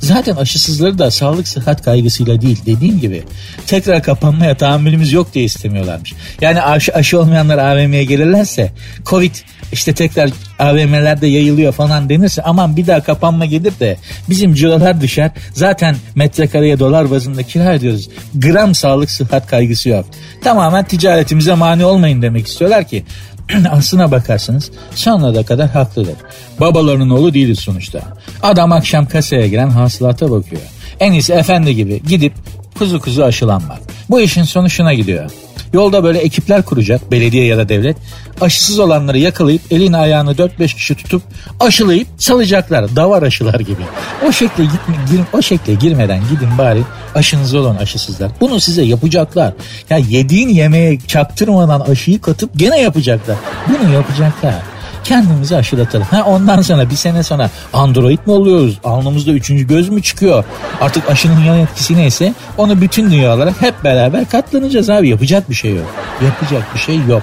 Zaten 0.00 0.36
aşısızları 0.36 0.98
da 0.98 1.10
sağlık 1.10 1.48
sıhhat 1.48 1.82
kaygısıyla 1.82 2.40
değil 2.40 2.58
dediğim 2.66 3.00
gibi 3.00 3.24
tekrar 3.66 4.02
kapanmaya 4.02 4.56
tahammülümüz 4.56 5.12
yok 5.12 5.34
diye 5.34 5.44
istemiyorlarmış. 5.44 6.14
Yani 6.40 6.62
aşı, 6.62 6.92
aşı 6.92 7.20
olmayanlar 7.20 7.58
AVM'ye 7.58 8.04
gelirlerse 8.04 8.72
Covid 9.04 9.34
işte 9.72 9.94
tekrar 9.94 10.30
AVM'lerde 10.58 11.26
yayılıyor 11.26 11.72
falan 11.72 12.08
denirse 12.08 12.42
aman 12.42 12.76
bir 12.76 12.86
daha 12.86 13.00
kapanma 13.02 13.44
gelir 13.44 13.72
de 13.80 13.96
bizim 14.28 14.54
cirolar 14.54 15.00
düşer. 15.00 15.30
Zaten 15.52 15.96
metrekareye 16.14 16.78
dolar 16.78 17.10
bazında 17.10 17.42
kira 17.42 17.72
ediyoruz. 17.72 18.08
Gram 18.34 18.74
sağlık 18.74 19.10
sıhhat 19.10 19.46
kaygısı 19.46 19.88
yok. 19.88 20.06
Tamamen 20.44 20.84
ticaretimize 20.84 21.54
mani 21.54 21.84
olmayın 21.84 22.22
demek 22.22 22.46
istiyorlar 22.46 22.88
ki 22.88 23.04
aslına 23.70 24.10
bakarsanız 24.10 24.70
sonuna 24.94 25.42
kadar 25.42 25.70
haklıdır. 25.70 26.16
Babalarının 26.60 27.10
oğlu 27.10 27.34
değiliz 27.34 27.58
sonuçta. 27.58 28.00
Adam 28.42 28.72
akşam 28.72 29.06
kasaya 29.06 29.46
giren 29.46 29.70
hasılata 29.70 30.30
bakıyor. 30.30 30.62
En 31.00 31.12
iyisi 31.12 31.32
efendi 31.32 31.74
gibi 31.76 32.02
gidip 32.08 32.32
kuzu 32.78 33.00
kuzu 33.00 33.22
aşılanmak. 33.22 33.78
Bu 34.10 34.20
işin 34.20 34.42
sonu 34.42 34.70
şuna 34.70 34.94
gidiyor. 34.94 35.30
Yolda 35.76 36.04
böyle 36.04 36.18
ekipler 36.18 36.62
kuracak 36.62 37.10
belediye 37.10 37.44
ya 37.44 37.58
da 37.58 37.68
devlet. 37.68 37.96
Aşısız 38.40 38.78
olanları 38.78 39.18
yakalayıp 39.18 39.62
elini 39.70 39.96
ayağını 39.96 40.32
4-5 40.32 40.74
kişi 40.74 40.94
tutup 40.94 41.22
aşılayıp 41.60 42.08
salacaklar. 42.18 42.96
Davar 42.96 43.22
aşılar 43.22 43.60
gibi. 43.60 43.82
O 44.28 44.32
şekle 44.32 44.64
gitme, 44.64 44.94
gir, 45.10 45.20
o 45.32 45.42
şekle 45.42 45.74
girmeden 45.74 46.20
gidin 46.30 46.58
bari 46.58 46.82
aşınız 47.14 47.54
olan 47.54 47.76
aşısızlar. 47.76 48.30
Bunu 48.40 48.60
size 48.60 48.82
yapacaklar. 48.82 49.52
Ya 49.90 49.98
yediğin 49.98 50.48
yemeğe 50.48 50.98
çaktırmadan 51.00 51.80
aşıyı 51.80 52.20
katıp 52.20 52.50
gene 52.56 52.80
yapacaklar. 52.80 53.36
Bunu 53.68 53.92
yapacaklar 53.94 54.75
kendimizi 55.06 55.56
aşılatalım. 55.56 56.06
Ha 56.10 56.22
ondan 56.26 56.62
sonra 56.62 56.90
bir 56.90 56.94
sene 56.94 57.22
sonra 57.22 57.50
android 57.72 58.18
mi 58.26 58.32
oluyoruz? 58.32 58.78
Alnımızda 58.84 59.32
üçüncü 59.32 59.66
göz 59.66 59.88
mü 59.88 60.02
çıkıyor? 60.02 60.44
Artık 60.80 61.10
aşının 61.10 61.44
yan 61.44 61.58
etkisi 61.58 61.96
neyse 61.96 62.32
onu 62.58 62.80
bütün 62.80 63.10
dünya 63.10 63.34
olarak 63.34 63.62
hep 63.62 63.84
beraber 63.84 64.28
katlanacağız 64.28 64.90
abi. 64.90 65.08
Yapacak 65.08 65.50
bir 65.50 65.54
şey 65.54 65.74
yok. 65.74 65.86
Yapacak 66.24 66.74
bir 66.74 66.80
şey 66.80 66.98
yok. 67.08 67.22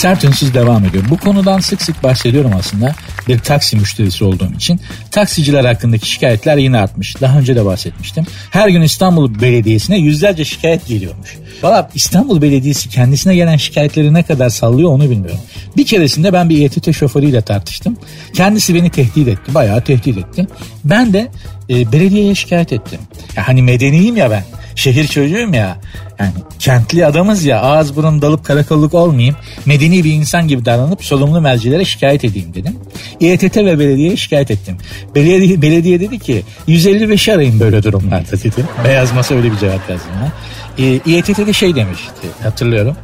Sert 0.00 0.24
Ünsüz 0.24 0.54
devam 0.54 0.84
ediyor. 0.84 1.04
Bu 1.10 1.16
konudan 1.16 1.60
sık 1.60 1.82
sık 1.82 2.02
bahsediyorum 2.02 2.52
aslında. 2.58 2.94
Bir 3.28 3.38
taksi 3.38 3.76
müşterisi 3.76 4.24
olduğum 4.24 4.52
için. 4.56 4.80
Taksiciler 5.10 5.64
hakkındaki 5.64 6.10
şikayetler 6.10 6.56
yine 6.56 6.78
artmış. 6.78 7.20
Daha 7.20 7.38
önce 7.38 7.56
de 7.56 7.64
bahsetmiştim. 7.64 8.26
Her 8.50 8.68
gün 8.68 8.82
İstanbul 8.82 9.40
Belediyesi'ne 9.40 9.98
yüzlerce 9.98 10.44
şikayet 10.44 10.86
geliyormuş. 10.86 11.38
Valla 11.62 11.90
İstanbul 11.94 12.42
Belediyesi 12.42 12.88
kendisine 12.88 13.34
gelen 13.34 13.56
şikayetleri 13.56 14.14
ne 14.14 14.22
kadar 14.22 14.48
sallıyor 14.48 14.90
onu 14.90 15.10
bilmiyorum. 15.10 15.40
Bir 15.76 15.86
keresinde 15.86 16.32
ben 16.32 16.48
bir 16.48 16.58
İETT 16.58 16.94
şoförüyle 16.96 17.40
tartıştım. 17.40 17.96
Kendisi 18.34 18.74
beni 18.74 18.90
tehdit 18.90 19.28
etti. 19.28 19.54
Bayağı 19.54 19.84
tehdit 19.84 20.18
etti. 20.18 20.46
Ben 20.84 21.12
de 21.12 21.28
e, 21.70 21.92
belediyeye 21.92 22.34
şikayet 22.34 22.72
ettim. 22.72 23.00
Ya 23.36 23.48
hani 23.48 23.62
medeniyim 23.62 24.16
ya 24.16 24.30
ben 24.30 24.44
şehir 24.74 25.06
çocuğuyum 25.06 25.54
ya. 25.54 25.76
Yani 26.18 26.32
kentli 26.58 27.06
adamız 27.06 27.44
ya 27.44 27.60
ağız 27.60 27.96
burun 27.96 28.22
dalıp 28.22 28.44
karakolluk 28.44 28.94
olmayayım. 28.94 29.36
Medeni 29.66 30.04
bir 30.04 30.12
insan 30.12 30.48
gibi 30.48 30.64
davranıp 30.64 31.04
sorumlu 31.04 31.40
mercilere 31.40 31.84
şikayet 31.84 32.24
edeyim 32.24 32.54
dedim. 32.54 32.76
İETT 33.20 33.56
ve 33.56 33.78
belediyeye 33.78 34.16
şikayet 34.16 34.50
ettim. 34.50 34.78
Belediye, 35.14 35.62
belediye 35.62 36.00
dedi 36.00 36.18
ki 36.18 36.42
155 36.66 37.28
arayın 37.28 37.60
böyle 37.60 37.82
durumlarda 37.82 38.32
dedi. 38.32 38.64
Beyaz 38.84 39.12
masa 39.12 39.34
öyle 39.34 39.52
bir 39.52 39.58
cevap 39.58 39.90
verdi 39.90 40.02
bana. 40.16 40.32
E, 40.80 41.00
İETT'de 41.06 41.52
şey 41.52 41.74
demişti 41.74 42.26
hatırlıyorum. 42.42 42.96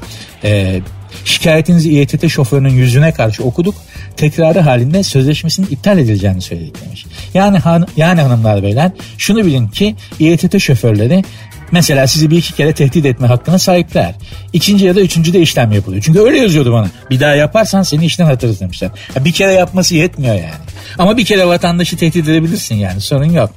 E, 0.44 0.80
şikayetinizi 1.24 1.90
İETT 1.90 2.28
şoförünün 2.28 2.68
yüzüne 2.74 3.12
karşı 3.12 3.44
okuduk. 3.44 3.74
Tekrarı 4.16 4.60
halinde 4.60 5.02
sözleşmesinin 5.02 5.66
iptal 5.66 5.98
edileceğini 5.98 6.42
söyledik 6.42 6.84
demiş. 6.84 7.06
Yani, 7.34 7.58
han, 7.58 7.86
yani 7.96 8.20
hanımlar 8.20 8.62
beyler 8.62 8.90
şunu 9.18 9.46
bilin 9.46 9.68
ki 9.68 9.96
İETT 10.20 10.60
şoförleri 10.60 11.24
Mesela 11.72 12.06
sizi 12.06 12.30
bir 12.30 12.36
iki 12.36 12.54
kere 12.54 12.72
tehdit 12.72 13.06
etme 13.06 13.26
hakkına 13.26 13.58
sahipler. 13.58 14.14
İkinci 14.52 14.84
ya 14.84 14.96
da 14.96 15.00
üçüncü 15.00 15.32
de 15.32 15.40
işlem 15.40 15.72
yapılıyor. 15.72 16.02
Çünkü 16.02 16.20
öyle 16.20 16.38
yazıyordu 16.38 16.72
bana. 16.72 16.90
Bir 17.10 17.20
daha 17.20 17.34
yaparsan 17.34 17.82
seni 17.82 18.04
işten 18.06 18.26
atırız 18.26 18.60
demişler. 18.60 18.90
bir 19.20 19.32
kere 19.32 19.52
yapması 19.52 19.94
yetmiyor 19.94 20.34
yani. 20.34 20.64
Ama 20.98 21.16
bir 21.16 21.24
kere 21.24 21.46
vatandaşı 21.46 21.96
tehdit 21.96 22.28
edebilirsin 22.28 22.74
yani 22.74 23.00
sorun 23.00 23.32
yok. 23.32 23.50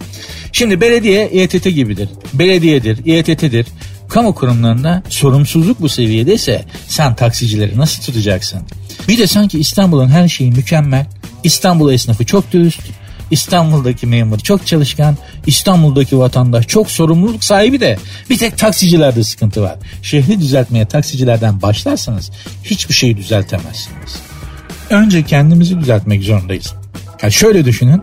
Şimdi 0.52 0.82
belediye 0.82 1.30
İETT 1.30 1.64
gibidir. 1.64 2.10
Belediyedir, 2.34 3.06
İETT'dir. 3.06 3.68
Kamu 4.10 4.36
kurumlarında 4.36 5.04
sorumsuzluk 5.10 5.82
bu 5.82 5.90
seviyedeyse 5.90 6.66
sen 6.88 7.16
taksicileri 7.16 7.78
nasıl 7.78 8.04
tutacaksın? 8.04 8.62
Bir 9.08 9.18
de 9.18 9.28
sanki 9.28 9.60
İstanbul'un 9.60 10.10
her 10.10 10.28
şeyi 10.28 10.52
mükemmel. 10.52 11.06
İstanbul 11.44 11.94
esnafı 11.94 12.26
çok 12.26 12.52
dürüst. 12.52 12.82
İstanbul'daki 13.32 14.08
memur 14.08 14.40
çok 14.40 14.68
çalışkan, 14.68 15.18
İstanbul'daki 15.48 16.18
vatandaş 16.18 16.68
çok 16.68 16.92
sorumluluk 16.92 17.44
sahibi 17.44 17.80
de 17.80 17.98
bir 18.30 18.38
tek 18.38 18.58
taksicilerde 18.58 19.24
sıkıntı 19.24 19.62
var. 19.62 19.76
Şehri 20.02 20.40
düzeltmeye 20.40 20.86
taksicilerden 20.86 21.62
başlarsanız 21.62 22.32
hiçbir 22.64 22.94
şeyi 22.94 23.18
düzeltemezsiniz. 23.18 24.16
Önce 24.90 25.24
kendimizi 25.24 25.80
düzeltmek 25.80 26.24
zorundayız. 26.24 26.74
Yani 27.22 27.34
şöyle 27.34 27.66
düşünün, 27.66 28.02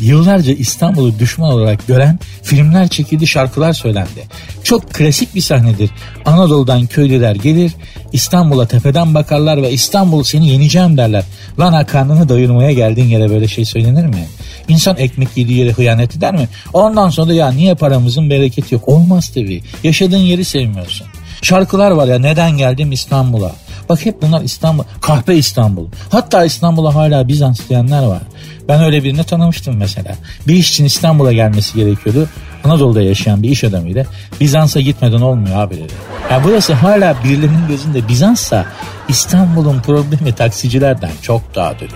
yıllarca 0.00 0.52
İstanbul'u 0.52 1.18
düşman 1.18 1.52
olarak 1.52 1.86
gören 1.86 2.18
filmler 2.42 2.88
çekildi, 2.88 3.26
şarkılar 3.26 3.72
söylendi. 3.72 4.26
Çok 4.64 4.94
klasik 4.94 5.34
bir 5.34 5.40
sahnedir. 5.40 5.90
Anadolu'dan 6.24 6.86
köylüler 6.86 7.36
gelir, 7.36 7.72
İstanbul'a 8.12 8.66
tepeden 8.66 9.14
bakarlar 9.14 9.62
ve 9.62 9.72
İstanbul 9.72 10.22
seni 10.22 10.48
yeneceğim 10.48 10.96
derler. 10.96 11.24
Lan 11.58 11.72
ha 11.72 11.86
karnını 11.86 12.28
doyurmaya 12.28 12.72
geldiğin 12.72 13.08
yere 13.08 13.30
böyle 13.30 13.48
şey 13.48 13.64
söylenir 13.64 14.06
mi? 14.06 14.26
İnsan 14.68 14.96
ekmek 14.96 15.28
yediği 15.36 15.58
yere 15.58 15.72
hıyanet 15.72 16.16
eder 16.16 16.34
mi? 16.34 16.48
Ondan 16.72 17.10
sonra 17.10 17.32
ya 17.32 17.52
niye 17.52 17.74
paramızın 17.74 18.30
bereketi 18.30 18.74
yok? 18.74 18.88
Olmaz 18.88 19.28
tabii. 19.28 19.62
Yaşadığın 19.82 20.16
yeri 20.16 20.44
sevmiyorsun. 20.44 21.06
Şarkılar 21.42 21.90
var 21.90 22.06
ya 22.06 22.18
neden 22.18 22.50
geldim 22.50 22.92
İstanbul'a? 22.92 23.52
Bak 23.88 24.06
hep 24.06 24.22
bunlar 24.22 24.42
İstanbul, 24.42 24.84
kahpe 25.00 25.34
İstanbul. 25.34 25.86
Hatta 26.10 26.44
İstanbul'a 26.44 26.94
hala 26.94 27.28
Bizans 27.28 27.60
diyenler 27.68 28.02
var. 28.02 28.22
Ben 28.68 28.82
öyle 28.84 29.04
birini 29.04 29.24
tanımıştım 29.24 29.76
mesela. 29.76 30.14
Bir 30.48 30.54
iş 30.54 30.70
için 30.70 30.84
İstanbul'a 30.84 31.32
gelmesi 31.32 31.74
gerekiyordu. 31.74 32.28
Anadolu'da 32.64 33.02
yaşayan 33.02 33.42
bir 33.42 33.50
iş 33.50 33.64
adamıydı. 33.64 34.06
Bizans'a 34.40 34.80
gitmeden 34.80 35.20
olmuyor 35.20 35.56
abi 35.56 35.76
dedi. 35.76 35.92
Ya 36.30 36.42
burası 36.44 36.72
hala 36.72 37.16
birilerinin 37.24 37.68
gözünde 37.68 38.08
Bizans'sa 38.08 38.66
İstanbul'un 39.08 39.80
problemi 39.80 40.34
taksicilerden 40.34 41.10
çok 41.22 41.54
daha 41.54 41.74
derin. 41.74 41.90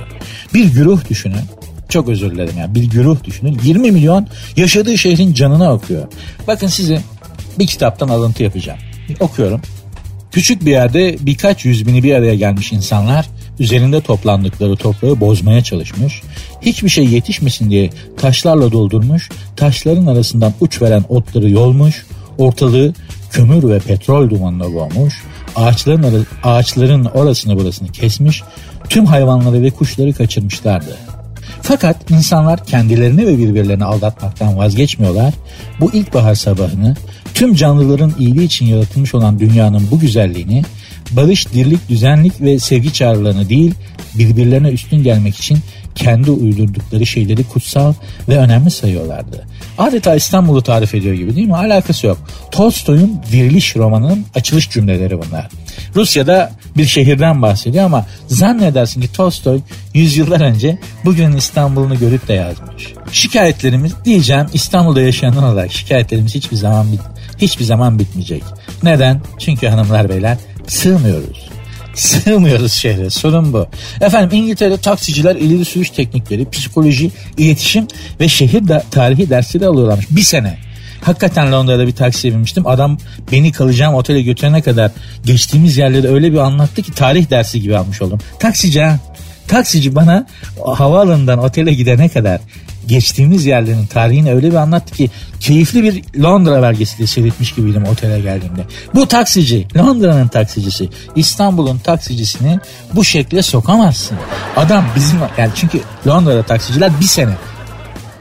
Bir 0.55 0.64
güruh 0.64 1.09
düşünün. 1.09 1.42
Çok 1.88 2.09
özür 2.09 2.31
dilerim 2.31 2.59
ya. 2.59 2.74
Bir 2.74 2.85
güruh 2.85 3.24
düşünün. 3.24 3.61
20 3.64 3.90
milyon 3.90 4.26
yaşadığı 4.57 4.98
şehrin 4.98 5.35
canına 5.35 5.72
okuyor. 5.72 6.07
Bakın 6.46 6.66
size 6.66 7.00
bir 7.59 7.66
kitaptan 7.66 8.09
alıntı 8.09 8.42
yapacağım. 8.42 8.79
Okuyorum. 9.20 9.61
Küçük 10.30 10.64
bir 10.64 10.70
yerde 10.70 11.16
birkaç 11.20 11.64
yüz 11.64 11.86
bini 11.86 12.02
bir 12.02 12.14
araya 12.14 12.34
gelmiş 12.34 12.72
insanlar 12.72 13.26
üzerinde 13.58 14.00
toplandıkları 14.00 14.76
toprağı 14.76 15.20
bozmaya 15.20 15.62
çalışmış. 15.62 16.22
Hiçbir 16.62 16.88
şey 16.88 17.06
yetişmesin 17.06 17.70
diye 17.70 17.90
taşlarla 18.16 18.72
doldurmuş, 18.72 19.28
taşların 19.56 20.06
arasından 20.06 20.52
uç 20.60 20.82
veren 20.82 21.04
otları 21.08 21.50
yolmuş, 21.50 22.06
ortalığı 22.38 22.94
kömür 23.30 23.68
ve 23.68 23.78
petrol 23.78 24.30
dumanına 24.30 24.74
boğmuş, 24.74 25.22
ağaçların, 25.56 26.26
ağaçların 26.42 27.04
orasını 27.04 27.56
burasını 27.56 27.92
kesmiş, 27.92 28.42
tüm 28.88 29.06
hayvanları 29.06 29.62
ve 29.62 29.70
kuşları 29.70 30.12
kaçırmışlardı. 30.12 30.96
Fakat 31.62 32.10
insanlar 32.10 32.64
kendilerini 32.64 33.26
ve 33.26 33.38
birbirlerini 33.38 33.84
aldatmaktan 33.84 34.56
vazgeçmiyorlar. 34.56 35.34
Bu 35.80 35.92
ilkbahar 35.92 36.34
sabahını 36.34 36.96
tüm 37.40 37.55
canlıların 37.55 38.14
iyiliği 38.18 38.46
için 38.46 38.66
yaratılmış 38.66 39.14
olan 39.14 39.38
dünyanın 39.38 39.88
bu 39.90 39.98
güzelliğini 40.00 40.62
barış, 41.11 41.53
dirlik, 41.53 41.88
düzenlik 41.88 42.40
ve 42.40 42.59
sevgi 42.59 42.92
çağrılarını 42.92 43.48
değil 43.48 43.74
birbirlerine 44.14 44.68
üstün 44.68 45.03
gelmek 45.03 45.37
için 45.37 45.59
kendi 45.94 46.31
uydurdukları 46.31 47.07
şeyleri 47.07 47.44
kutsal 47.44 47.94
ve 48.29 48.37
önemli 48.37 48.70
sayıyorlardı. 48.70 49.46
Adeta 49.79 50.14
İstanbul'u 50.14 50.62
tarif 50.62 50.94
ediyor 50.94 51.14
gibi 51.14 51.37
değil 51.37 51.46
mi? 51.46 51.57
Alakası 51.57 52.07
yok. 52.07 52.18
Tolstoy'un 52.50 53.20
Diriliş 53.33 53.76
romanının 53.76 54.24
açılış 54.35 54.70
cümleleri 54.70 55.18
bunlar. 55.18 55.48
Rusya'da 55.96 56.53
bir 56.76 56.87
şehirden 56.87 57.42
bahsediyor 57.42 57.85
ama 57.85 58.07
zannedersin 58.26 59.00
ki 59.00 59.12
Tolstoy 59.12 59.61
yüzyıllar 59.94 60.40
önce 60.40 60.79
bugünün 61.05 61.37
İstanbul'unu 61.37 61.98
görüp 61.98 62.29
de 62.29 62.33
yazmış. 62.33 62.92
Şikayetlerimiz 63.12 63.92
diyeceğim 64.05 64.46
İstanbul'da 64.53 65.00
yaşayanlar 65.00 65.53
olarak 65.53 65.72
şikayetlerimiz 65.72 66.35
hiçbir 66.35 66.57
zaman 66.57 66.92
bit 66.92 67.00
hiçbir 67.40 67.64
zaman 67.64 67.98
bitmeyecek. 67.98 68.42
Neden? 68.83 69.20
Çünkü 69.38 69.68
hanımlar 69.68 70.09
beyler 70.09 70.38
sığmıyoruz. 70.66 71.50
Sığmıyoruz 71.94 72.72
şehre. 72.72 73.11
Sorun 73.11 73.53
bu. 73.53 73.66
Efendim 74.00 74.38
İngiltere'de 74.38 74.76
taksiciler 74.76 75.37
ileri 75.37 75.64
sürüş 75.64 75.90
teknikleri, 75.90 76.50
psikoloji, 76.50 77.11
iletişim 77.37 77.87
ve 78.20 78.29
şehir 78.29 78.68
da, 78.68 78.85
tarihi 78.90 79.31
dersleri 79.31 79.66
alıyorlarmış. 79.66 80.07
Bir 80.11 80.22
sene. 80.22 80.59
Hakikaten 81.03 81.53
Londra'da 81.53 81.87
bir 81.87 81.92
taksiye 81.92 82.33
binmiştim. 82.33 82.66
Adam 82.66 82.98
beni 83.33 83.53
kalacağım 83.53 83.94
otele 83.94 84.22
götürene 84.22 84.62
kadar 84.62 84.90
geçtiğimiz 85.24 85.76
yerleri 85.76 86.09
öyle 86.09 86.33
bir 86.33 86.38
anlattı 86.38 86.83
ki 86.83 86.92
tarih 86.92 87.31
dersi 87.31 87.61
gibi 87.61 87.76
almış 87.76 88.03
oldum. 88.03 88.18
Taksici 88.38 88.83
ha. 88.83 88.98
Taksici 89.48 89.94
bana 89.94 90.26
havaalanından 90.74 91.38
otele 91.38 91.74
gidene 91.74 92.09
kadar 92.09 92.40
geçtiğimiz 92.90 93.46
yerlerin 93.46 93.87
tarihini 93.87 94.35
öyle 94.35 94.50
bir 94.50 94.57
anlattı 94.57 94.94
ki 94.94 95.11
keyifli 95.40 95.83
bir 95.83 96.22
Londra 96.22 96.62
belgesi 96.62 96.98
de 96.98 97.07
seyretmiş 97.07 97.55
gibiydim 97.55 97.85
otele 97.85 98.20
geldiğimde. 98.20 98.64
Bu 98.94 99.09
taksici, 99.09 99.66
Londra'nın 99.76 100.29
taksicisi, 100.29 100.88
İstanbul'un 101.16 101.79
taksicisini 101.79 102.61
bu 102.94 103.05
şekle 103.05 103.42
sokamazsın. 103.42 104.18
Adam 104.57 104.85
bizim 104.96 105.18
yani 105.38 105.50
çünkü 105.55 105.81
Londra'da 106.07 106.42
taksiciler 106.42 106.92
bir 107.00 107.07
sene 107.07 107.33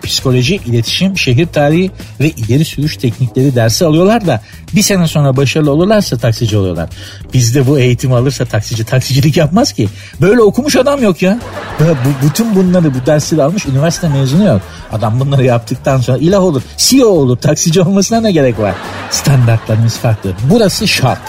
psikoloji, 0.09 0.55
iletişim, 0.55 1.17
şehir 1.17 1.45
tarihi 1.45 1.91
ve 2.19 2.29
ileri 2.29 2.65
sürüş 2.65 2.97
teknikleri 2.97 3.55
dersi 3.55 3.85
alıyorlar 3.85 4.27
da 4.27 4.41
bir 4.75 4.81
sene 4.81 5.07
sonra 5.07 5.37
başarılı 5.37 5.71
olurlarsa 5.71 6.17
taksici 6.17 6.57
oluyorlar. 6.57 6.89
Bizde 7.33 7.67
bu 7.67 7.79
eğitim 7.79 8.13
alırsa 8.13 8.45
taksici 8.45 8.83
taksicilik 8.83 9.37
yapmaz 9.37 9.73
ki. 9.73 9.89
Böyle 10.21 10.41
okumuş 10.41 10.75
adam 10.75 11.03
yok 11.03 11.21
ya. 11.21 11.39
Bu, 11.79 12.27
bütün 12.27 12.55
bunları 12.55 12.93
bu 12.93 13.05
dersleri 13.05 13.43
almış 13.43 13.65
üniversite 13.65 14.09
mezunu 14.09 14.47
yok. 14.47 14.61
Adam 14.91 15.19
bunları 15.19 15.45
yaptıktan 15.45 15.97
sonra 15.97 16.17
ilah 16.17 16.43
olur, 16.43 16.61
CEO 16.77 17.07
olur, 17.07 17.37
taksici 17.37 17.81
olmasına 17.81 18.21
ne 18.21 18.31
gerek 18.31 18.59
var? 18.59 18.75
Standartlarımız 19.11 19.97
farklı. 19.97 20.33
Burası 20.49 20.87
şark. 20.87 21.21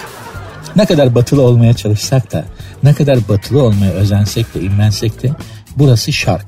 Ne 0.76 0.86
kadar 0.86 1.14
batılı 1.14 1.42
olmaya 1.42 1.74
çalışsak 1.74 2.32
da, 2.32 2.44
ne 2.82 2.94
kadar 2.94 3.28
batılı 3.28 3.62
olmaya 3.62 3.92
özensek 3.92 4.54
de, 4.54 4.60
imrensek 4.60 5.22
de 5.22 5.30
burası 5.76 6.12
şark. 6.12 6.46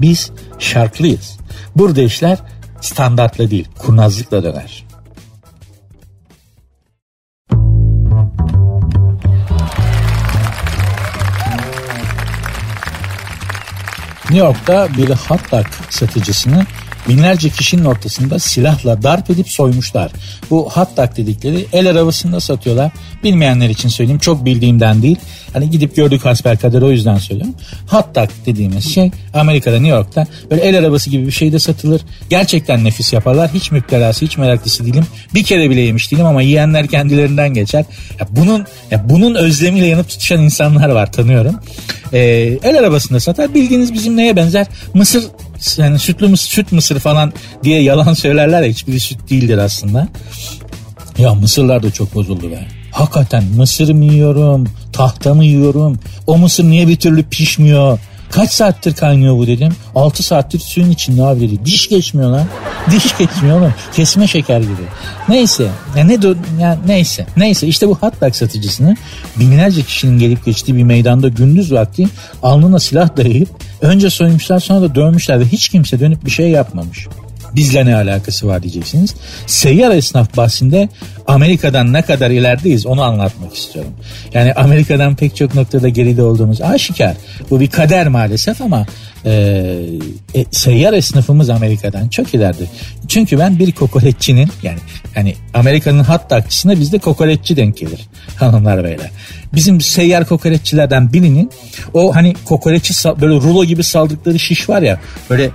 Biz 0.00 0.30
şarklıyız. 0.58 1.41
Burada 1.76 2.02
işler 2.02 2.38
standartla 2.80 3.50
değil, 3.50 3.68
kurnazlıkla 3.78 4.42
döner. 4.42 4.84
New 14.30 14.46
York'ta 14.46 14.88
bir 14.96 15.10
hot 15.10 15.52
dog 15.52 15.66
satıcısını 15.90 16.66
binlerce 17.08 17.50
kişinin 17.50 17.84
ortasında 17.84 18.38
silahla 18.38 19.02
darp 19.02 19.30
edip 19.30 19.48
soymuşlar. 19.48 20.12
Bu 20.50 20.70
dog 20.96 21.16
dedikleri 21.16 21.66
el 21.72 21.90
arabasında 21.90 22.40
satıyorlar. 22.40 22.92
Bilmeyenler 23.24 23.68
için 23.68 23.88
söyleyeyim 23.88 24.18
çok 24.18 24.44
bildiğimden 24.44 25.02
değil. 25.02 25.16
Hani 25.52 25.70
gidip 25.70 25.96
gördük 25.96 26.24
hasbelkader 26.24 26.82
o 26.82 26.90
yüzden 26.90 27.18
söylüyorum. 27.18 27.54
Dog 27.92 28.28
dediğimiz 28.46 28.94
şey 28.94 29.10
Amerika'da 29.34 29.76
New 29.76 29.96
York'ta 29.96 30.26
böyle 30.50 30.62
el 30.62 30.78
arabası 30.78 31.10
gibi 31.10 31.26
bir 31.26 31.32
şey 31.32 31.52
de 31.52 31.58
satılır. 31.58 32.00
Gerçekten 32.30 32.84
nefis 32.84 33.12
yaparlar. 33.12 33.50
Hiç 33.54 33.70
müptelası 33.70 34.24
hiç 34.24 34.38
meraklısı 34.38 34.84
değilim. 34.84 35.06
Bir 35.34 35.42
kere 35.42 35.70
bile 35.70 35.80
yemiş 35.80 36.12
değilim 36.12 36.26
ama 36.26 36.42
yiyenler 36.42 36.86
kendilerinden 36.86 37.54
geçer. 37.54 37.84
Ya 38.20 38.26
bunun 38.30 38.66
ya 38.90 39.08
bunun 39.08 39.34
özlemiyle 39.34 39.86
yanıp 39.86 40.08
tutuşan 40.08 40.42
insanlar 40.42 40.88
var 40.88 41.12
tanıyorum. 41.12 41.60
Ee, 42.12 42.18
el 42.62 42.78
arabasında 42.78 43.20
satar. 43.20 43.54
Bildiğiniz 43.54 43.94
bizim 43.94 44.16
neye 44.16 44.36
benzer? 44.36 44.66
Mısır 44.94 45.24
yani 45.76 45.98
sütlü 45.98 46.28
mısır, 46.28 46.50
süt 46.50 46.72
mısır 46.72 46.98
falan 46.98 47.32
diye 47.64 47.82
yalan 47.82 48.14
söylerler 48.14 48.62
ya 48.62 48.68
hiçbiri 48.68 49.00
süt 49.00 49.30
değildir 49.30 49.58
aslında. 49.58 50.08
Ya 51.18 51.34
mısırlar 51.34 51.82
da 51.82 51.90
çok 51.90 52.14
bozuldu 52.14 52.50
be. 52.50 52.66
Hakikaten 52.92 53.44
mısır 53.44 53.92
mı 53.92 54.04
yiyorum, 54.04 54.68
tahta 54.92 55.34
mı 55.34 55.44
yiyorum? 55.44 56.00
O 56.26 56.38
mısır 56.38 56.64
niye 56.64 56.88
bir 56.88 56.96
türlü 56.96 57.22
pişmiyor? 57.22 57.98
Kaç 58.32 58.52
saattir 58.52 58.94
kaynıyor 58.94 59.36
bu 59.36 59.46
dedim. 59.46 59.72
6 59.94 60.22
saattir 60.22 60.58
suyun 60.58 60.90
içinde 60.90 61.22
abi 61.22 61.40
dedi. 61.40 61.64
Diş 61.64 61.88
geçmiyor 61.88 62.30
lan. 62.30 62.46
Diş 62.90 63.18
geçmiyor 63.18 63.60
oğlum. 63.60 63.74
Kesme 63.92 64.26
şeker 64.26 64.60
gibi. 64.60 64.82
Neyse. 65.28 65.68
Ya 65.96 66.04
ne 66.04 66.18
ya 66.60 66.78
neyse. 66.86 67.26
Neyse 67.36 67.66
işte 67.66 67.88
bu 67.88 67.94
hot 67.94 68.20
dog 68.20 68.34
satıcısını 68.34 68.96
binlerce 69.36 69.82
kişinin 69.82 70.18
gelip 70.18 70.44
geçtiği 70.44 70.76
bir 70.76 70.82
meydanda 70.82 71.28
gündüz 71.28 71.72
vakti 71.72 72.08
alnına 72.42 72.80
silah 72.80 73.16
dayayıp 73.16 73.48
önce 73.82 74.10
soymuşlar 74.10 74.60
sonra 74.60 74.80
da 74.80 74.94
dövmüşler 74.94 75.40
ve 75.40 75.44
hiç 75.44 75.68
kimse 75.68 76.00
dönüp 76.00 76.24
bir 76.24 76.30
şey 76.30 76.50
yapmamış 76.50 77.08
bizle 77.56 77.86
ne 77.86 77.96
alakası 77.96 78.46
var 78.46 78.62
diyeceksiniz. 78.62 79.14
Seyyar 79.46 79.90
esnaf 79.90 80.36
bahsinde 80.36 80.88
Amerika'dan 81.26 81.92
ne 81.92 82.02
kadar 82.02 82.30
ilerideyiz 82.30 82.86
onu 82.86 83.02
anlatmak 83.02 83.54
istiyorum. 83.54 83.92
Yani 84.34 84.52
Amerika'dan 84.52 85.16
pek 85.16 85.36
çok 85.36 85.54
noktada 85.54 85.88
geride 85.88 86.22
olduğumuz 86.22 86.60
aşikar. 86.60 87.16
Bu 87.50 87.60
bir 87.60 87.70
kader 87.70 88.08
maalesef 88.08 88.62
ama 88.62 88.86
e, 89.24 89.30
e, 90.34 90.44
seyyar 90.50 90.92
esnafımız 90.92 91.50
Amerika'dan 91.50 92.08
çok 92.08 92.34
ileride. 92.34 92.64
Çünkü 93.08 93.38
ben 93.38 93.58
bir 93.58 93.72
kokoreççinin 93.72 94.48
yani 94.62 94.78
yani 95.16 95.34
Amerika'nın 95.54 96.04
hat 96.04 96.30
takçısına 96.30 96.80
bizde 96.80 96.98
kokoreççi 96.98 97.56
denk 97.56 97.76
gelir 97.76 98.00
hanımlar 98.36 98.84
beyler. 98.84 99.10
Bizim 99.54 99.80
seyyar 99.80 100.28
kokoreççilerden 100.28 101.12
birinin 101.12 101.50
o 101.94 102.14
hani 102.14 102.34
kokoreççi 102.44 102.94
böyle 103.20 103.34
rulo 103.34 103.64
gibi 103.64 103.84
saldıkları 103.84 104.38
şiş 104.38 104.68
var 104.68 104.82
ya 104.82 105.00
böyle 105.30 105.50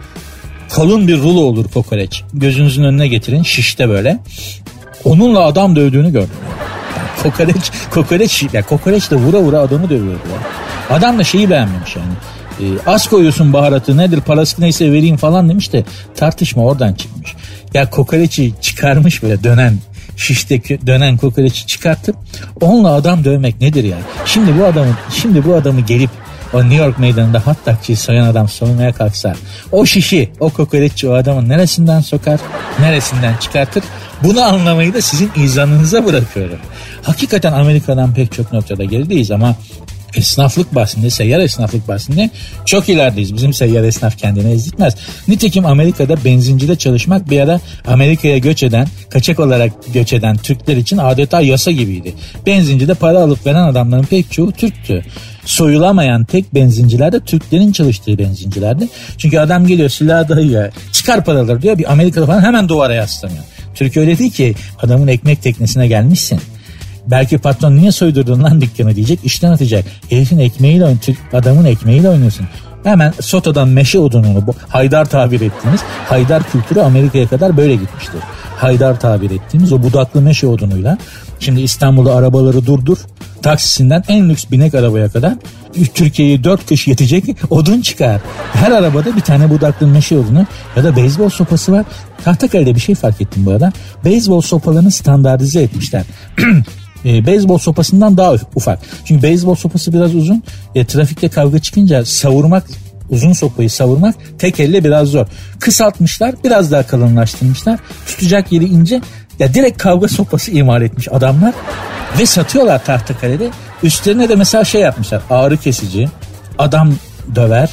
kalın 0.70 1.08
bir 1.08 1.18
rulo 1.18 1.40
olur 1.40 1.66
kokoreç. 1.74 2.24
Gözünüzün 2.34 2.84
önüne 2.84 3.08
getirin 3.08 3.44
şişte 3.44 3.90
böyle. 3.90 4.20
Onunla 5.06 5.44
adam 5.46 5.76
dövdüğünü 5.76 6.12
gördüm. 6.12 6.30
Yani 6.98 7.24
kokoreç, 7.24 7.72
kokoreç, 7.92 8.46
ya 8.54 8.62
kokoreç 8.66 9.12
de 9.12 9.16
vura 9.16 9.42
vura 9.42 9.60
adamı 9.60 9.90
dövüyordu 9.90 10.20
ya. 10.34 10.48
Adam 10.98 11.20
da 11.20 11.24
şeyi 11.24 11.50
beğenmemiş 11.50 11.96
yani. 11.96 12.14
E, 12.60 12.66
az 12.90 13.08
koyuyorsun 13.08 13.54
baharatı 13.54 13.98
nedir 13.98 14.22
parası 14.22 14.62
neyse 14.62 14.92
vereyim 14.92 15.18
falan 15.18 15.50
demiş 15.50 15.74
de 15.74 15.84
tartışma 16.16 16.64
oradan 16.64 16.94
çıkmış. 16.94 17.36
Ya 17.74 17.90
kokoreçi 17.90 18.54
çıkarmış 18.62 19.24
böyle 19.24 19.44
dönen 19.44 19.78
şişteki 20.18 20.80
dönen 20.88 21.18
kokoreçi 21.18 21.68
çıkartıp 21.68 22.16
onunla 22.62 22.94
adam 22.94 23.24
dövmek 23.24 23.62
nedir 23.62 23.84
yani? 23.84 24.04
Şimdi 24.26 24.60
bu 24.60 24.66
adamı 24.66 24.98
şimdi 25.22 25.46
bu 25.46 25.54
adamı 25.54 25.82
gelip 25.82 26.10
o 26.54 26.62
New 26.62 26.76
York 26.76 27.00
meydanında 27.00 27.40
hot 27.40 27.58
dogçıyı 27.66 27.98
soyan 27.98 28.28
adam 28.28 28.50
soymaya 28.50 28.94
kalksa 28.94 29.36
o 29.72 29.86
şişi 29.86 30.30
o 30.40 30.50
kokoreççi 30.50 31.10
o 31.10 31.14
adamın 31.14 31.50
neresinden 31.50 32.02
sokar 32.02 32.40
neresinden 32.80 33.38
çıkartır 33.38 33.84
bunu 34.24 34.42
anlamayı 34.42 34.94
da 34.94 35.02
sizin 35.02 35.32
izanınıza 35.36 36.06
bırakıyorum. 36.06 36.60
Hakikaten 37.04 37.54
Amerika'dan 37.54 38.14
pek 38.14 38.32
çok 38.32 38.54
noktada 38.54 38.84
gerideyiz 38.84 39.32
ama 39.32 39.56
esnaflık 40.16 40.76
bahsinde, 40.76 41.10
seyyar 41.10 41.40
esnaflık 41.40 41.88
bahsinde 41.88 42.30
çok 42.66 42.90
ilerideyiz. 42.90 43.34
Bizim 43.34 43.54
seyyar 43.54 43.84
esnaf 43.84 44.18
kendini 44.18 44.52
ezdirtmez. 44.52 44.96
Nitekim 45.28 45.66
Amerika'da 45.66 46.26
benzincide 46.26 46.76
çalışmak 46.76 47.30
bir 47.30 47.40
ara 47.40 47.60
Amerika'ya 47.88 48.38
göç 48.38 48.64
eden, 48.64 48.88
kaçak 49.10 49.40
olarak 49.40 49.72
göç 49.94 50.14
eden 50.14 50.38
Türkler 50.38 50.78
için 50.78 50.98
adeta 50.98 51.42
yasa 51.42 51.72
gibiydi. 51.72 52.14
Benzincide 52.46 52.94
para 52.94 53.20
alıp 53.20 53.46
veren 53.46 53.64
adamların 53.64 54.04
pek 54.04 54.32
çoğu 54.32 54.52
Türktü. 54.52 55.04
Soyulamayan 55.48 56.24
tek 56.24 56.54
benzinciler 56.54 57.12
de 57.12 57.20
Türklerin 57.20 57.72
çalıştığı 57.72 58.18
benzincilerde. 58.18 58.88
Çünkü 59.18 59.40
adam 59.40 59.68
geliyor 59.68 59.90
silah 59.90 60.30
dayıyor, 60.30 60.74
çıkar 60.92 61.26
paraları 61.26 61.62
diyor 61.62 61.78
bir 61.78 61.92
Amerika'da 61.92 62.26
falan 62.26 62.42
hemen 62.42 62.70
duvara 62.70 62.94
yaslanıyor. 62.94 63.44
Türkiye 63.76 64.06
öyle 64.06 64.18
değil 64.18 64.32
ki 64.32 64.56
adamın 64.82 65.08
ekmek 65.08 65.42
teknesine 65.44 65.88
gelmişsin. 65.88 66.40
Belki 67.08 67.38
patron 67.38 67.76
niye 67.76 67.92
soydurdun 67.92 68.44
lan 68.44 68.62
dükkanı 68.62 68.96
diyecek 68.96 69.20
işten 69.24 69.52
atacak. 69.52 69.86
Herifin 70.10 70.40
ekmeğiyle 70.40 70.84
oynuyorsun 70.84 71.18
adamın 71.34 71.66
ekmeğiyle 71.66 72.10
oynuyorsun. 72.10 72.48
Hemen 72.88 73.14
sotadan 73.22 73.68
meşe 73.68 74.00
odununu 74.00 74.44
haydar 74.68 75.06
tabir 75.06 75.42
ettiğimiz 75.42 75.82
haydar 76.10 76.44
kültürü 76.52 76.80
Amerika'ya 76.80 77.28
kadar 77.28 77.58
böyle 77.58 77.76
gitmiştir. 77.76 78.20
Haydar 78.58 79.00
tabir 79.00 79.32
ettiğimiz 79.32 79.74
o 79.74 79.84
budaklı 79.84 80.22
meşe 80.22 80.48
odunuyla 80.48 80.98
şimdi 81.40 81.62
İstanbul'da 81.62 82.16
arabaları 82.16 82.66
durdur 82.66 82.98
taksisinden 83.42 84.04
en 84.08 84.30
lüks 84.30 84.46
binek 84.52 84.76
arabaya 84.76 85.10
kadar 85.10 85.34
Türkiye'yi 85.94 86.44
dört 86.44 86.66
kış 86.66 86.88
yetecek 86.88 87.26
odun 87.50 87.82
çıkar. 87.82 88.22
Her 88.54 88.72
arabada 88.72 89.16
bir 89.16 89.22
tane 89.22 89.50
budaklı 89.50 89.88
meşe 89.88 90.18
odunu 90.18 90.46
ya 90.76 90.84
da 90.84 90.96
beyzbol 90.96 91.30
sopası 91.30 91.72
var. 91.72 91.86
Tahtakale'de 92.24 92.76
bir 92.76 92.80
şey 92.80 92.96
fark 92.96 93.22
ettim 93.22 93.46
bu 93.46 93.52
arada. 93.52 93.72
Beyzbol 94.06 94.42
sopalarını 94.42 94.92
standartize 94.92 95.62
etmişler. 95.62 96.04
e, 97.06 97.26
beyzbol 97.26 97.58
sopasından 97.58 98.18
daha 98.18 98.36
ufak. 98.56 98.80
Çünkü 99.06 99.24
beyzbol 99.24 99.56
sopası 99.56 99.94
biraz 99.94 100.16
uzun. 100.16 100.44
E, 100.76 100.86
trafikte 100.86 101.30
kavga 101.30 101.60
çıkınca 101.60 102.06
savurmak 102.06 102.64
uzun 103.10 103.34
sopayı 103.34 103.70
savurmak 103.70 104.16
tek 104.40 104.60
elle 104.60 104.84
biraz 104.84 105.08
zor. 105.08 105.28
Kısaltmışlar 105.60 106.36
biraz 106.44 106.72
daha 106.72 106.88
kalınlaştırmışlar. 106.88 107.80
Tutacak 108.08 108.52
yeri 108.52 108.66
ince. 108.66 109.02
Ya 109.40 109.54
direkt 109.54 109.78
kavga 109.78 110.08
sopası 110.08 110.52
imal 110.52 110.82
etmiş 110.82 111.08
adamlar. 111.12 111.54
Ve 112.20 112.26
satıyorlar 112.26 112.86
Tahtakale'de. 112.86 113.50
Üstlerine 113.84 114.30
de 114.30 114.36
mesela 114.36 114.64
şey 114.64 114.82
yapmışlar. 114.82 115.22
Ağrı 115.30 115.58
kesici, 115.58 116.10
adam 116.58 116.94
döver, 117.36 117.70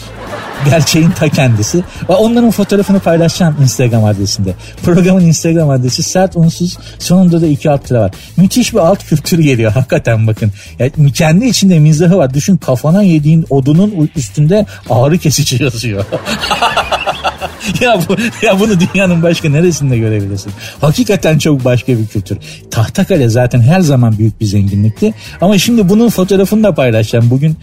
gerçeğin 0.70 1.10
ta 1.10 1.28
kendisi. 1.28 1.78
Ve 2.08 2.12
onların 2.12 2.50
fotoğrafını 2.50 3.00
paylaşacağım 3.00 3.56
Instagram 3.62 4.04
adresinde. 4.04 4.54
Programın 4.82 5.20
Instagram 5.20 5.70
adresi 5.70 6.02
sert 6.02 6.36
unsuz 6.36 6.78
sonunda 6.98 7.40
da 7.40 7.46
iki 7.46 7.70
alt 7.70 7.92
var. 7.92 8.10
Müthiş 8.36 8.72
bir 8.72 8.78
alt 8.78 9.04
kültür 9.04 9.38
geliyor 9.38 9.72
hakikaten 9.74 10.26
bakın. 10.26 10.52
Yani 10.78 11.12
kendi 11.12 11.46
içinde 11.46 11.78
mizahı 11.78 12.16
var. 12.16 12.34
Düşün 12.34 12.56
kafana 12.56 13.02
yediğin 13.02 13.46
odunun 13.50 14.10
üstünde 14.16 14.66
ağrı 14.90 15.18
kesici 15.18 15.62
yazıyor. 15.62 16.04
ya, 17.80 17.98
bu, 18.08 18.16
ya 18.46 18.60
bunu 18.60 18.72
dünyanın 18.80 19.22
başka 19.22 19.48
neresinde 19.48 19.98
görebilirsin? 19.98 20.52
Hakikaten 20.80 21.38
çok 21.38 21.64
başka 21.64 21.98
bir 21.98 22.06
kültür. 22.06 22.38
Tahtakale 22.70 23.28
zaten 23.28 23.60
her 23.60 23.80
zaman 23.80 24.18
büyük 24.18 24.40
bir 24.40 24.46
zenginlikti. 24.46 25.14
Ama 25.40 25.58
şimdi 25.58 25.88
bunun 25.88 26.08
fotoğrafını 26.08 26.64
da 26.64 26.74
paylaşacağım. 26.74 27.30
Bugün 27.30 27.56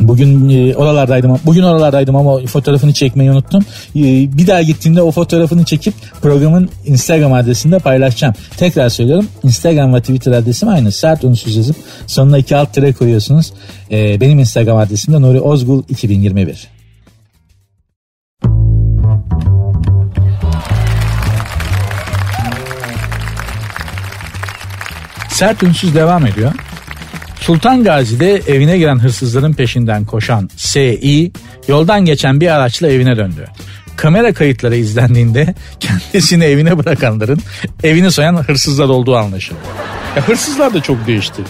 Bugün 0.00 0.48
e, 0.48 0.76
oralardaydım. 0.76 1.40
Bugün 1.44 1.62
oralardaydım 1.62 2.16
ama 2.16 2.40
fotoğrafını 2.46 2.92
çekmeyi 2.92 3.30
unuttum. 3.30 3.64
E, 3.96 4.02
bir 4.38 4.46
daha 4.46 4.62
gittiğimde 4.62 5.02
o 5.02 5.10
fotoğrafını 5.10 5.64
çekip 5.64 5.94
programın 6.22 6.70
Instagram 6.86 7.32
adresinde 7.32 7.78
paylaşacağım. 7.78 8.34
Tekrar 8.56 8.88
söylüyorum. 8.88 9.28
Instagram 9.42 9.94
ve 9.94 10.00
Twitter 10.00 10.32
adresim 10.32 10.68
aynı. 10.68 10.92
Sert 10.92 11.24
unsuz 11.24 11.56
yazıp 11.56 11.76
sonuna 12.06 12.38
iki 12.38 12.56
alt 12.56 12.74
tire 12.74 12.92
koyuyorsunuz. 12.92 13.52
E, 13.90 14.20
benim 14.20 14.38
Instagram 14.38 14.76
adresim 14.76 15.14
de 15.14 15.20
Nuri 15.20 15.40
Ozgul 15.40 15.82
2021. 15.88 16.68
Sert 25.34 25.62
unsuz 25.62 25.94
devam 25.94 26.26
ediyor. 26.26 26.52
Sultan 27.40 27.84
Gazi'de 27.84 28.34
evine 28.34 28.78
giren 28.78 28.98
hırsızların 28.98 29.52
peşinden 29.52 30.04
koşan 30.04 30.50
S.İ. 30.56 31.32
yoldan 31.68 32.04
geçen 32.04 32.40
bir 32.40 32.48
araçla 32.48 32.88
evine 32.88 33.16
döndü. 33.16 33.46
Kamera 33.96 34.32
kayıtları 34.32 34.76
izlendiğinde 34.76 35.54
kendisini 35.80 36.44
evine 36.44 36.78
bırakanların 36.78 37.40
evini 37.82 38.10
soyan 38.10 38.36
hırsızlar 38.36 38.88
olduğu 38.88 39.16
anlaşıldı. 39.16 39.58
Ya 40.16 40.28
hırsızlar 40.28 40.74
da 40.74 40.80
çok 40.80 41.06
değişti. 41.06 41.42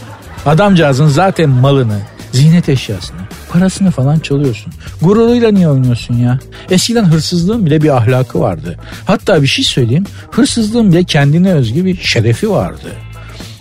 Adamcağızın 0.46 1.06
zaten 1.06 1.50
malını, 1.50 1.98
ziynet 2.32 2.68
eşyasını, 2.68 3.18
parasını 3.50 3.90
falan 3.90 4.18
çalıyorsun. 4.18 4.72
Gururuyla 5.02 5.50
niye 5.50 5.68
oynuyorsun 5.68 6.14
ya? 6.14 6.38
Eskiden 6.70 7.04
hırsızlığın 7.04 7.66
bile 7.66 7.82
bir 7.82 7.96
ahlakı 7.96 8.40
vardı. 8.40 8.78
Hatta 9.04 9.42
bir 9.42 9.46
şey 9.46 9.64
söyleyeyim, 9.64 10.04
hırsızlığın 10.30 10.92
bile 10.92 11.04
kendine 11.04 11.52
özgü 11.52 11.84
bir 11.84 11.96
şerefi 11.96 12.50
vardı. 12.50 12.88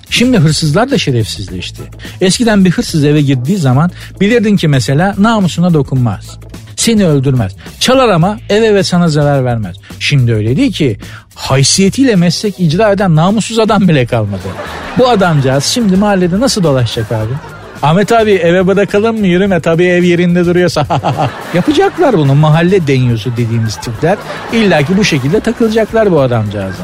Şimdi 0.09 0.37
hırsızlar 0.37 0.91
da 0.91 0.97
şerefsizleşti. 0.97 1.81
Eskiden 2.21 2.65
bir 2.65 2.71
hırsız 2.71 3.03
eve 3.03 3.21
girdiği 3.21 3.57
zaman 3.57 3.91
bilirdin 4.21 4.57
ki 4.57 4.67
mesela 4.67 5.15
namusuna 5.17 5.73
dokunmaz. 5.73 6.39
Seni 6.75 7.07
öldürmez. 7.07 7.55
Çalar 7.79 8.09
ama 8.09 8.37
eve 8.49 8.75
ve 8.75 8.83
sana 8.83 9.07
zarar 9.07 9.45
vermez. 9.45 9.75
Şimdi 9.99 10.33
öyle 10.33 10.57
değil 10.57 10.71
ki 10.71 10.97
haysiyetiyle 11.35 12.15
meslek 12.15 12.59
icra 12.59 12.91
eden 12.91 13.15
namussuz 13.15 13.59
adam 13.59 13.87
bile 13.87 14.05
kalmadı. 14.05 14.41
Bu 14.97 15.09
adamcağız 15.09 15.63
şimdi 15.63 15.95
mahallede 15.95 16.39
nasıl 16.39 16.63
dolaşacak 16.63 17.11
abi? 17.11 17.33
Ahmet 17.81 18.11
abi 18.11 18.31
eve 18.31 18.67
bırakalım 18.67 19.19
mı 19.19 19.27
yürüme 19.27 19.59
tabii 19.59 19.85
ev 19.85 20.03
yerinde 20.03 20.45
duruyorsa. 20.45 20.85
Yapacaklar 21.53 22.17
bunu 22.17 22.35
mahalle 22.35 22.87
deniyosu 22.87 23.31
dediğimiz 23.37 23.75
tipler. 23.75 24.17
İlla 24.53 24.83
ki 24.83 24.97
bu 24.97 25.03
şekilde 25.03 25.39
takılacaklar 25.39 26.11
bu 26.11 26.21
adamcağıza. 26.21 26.83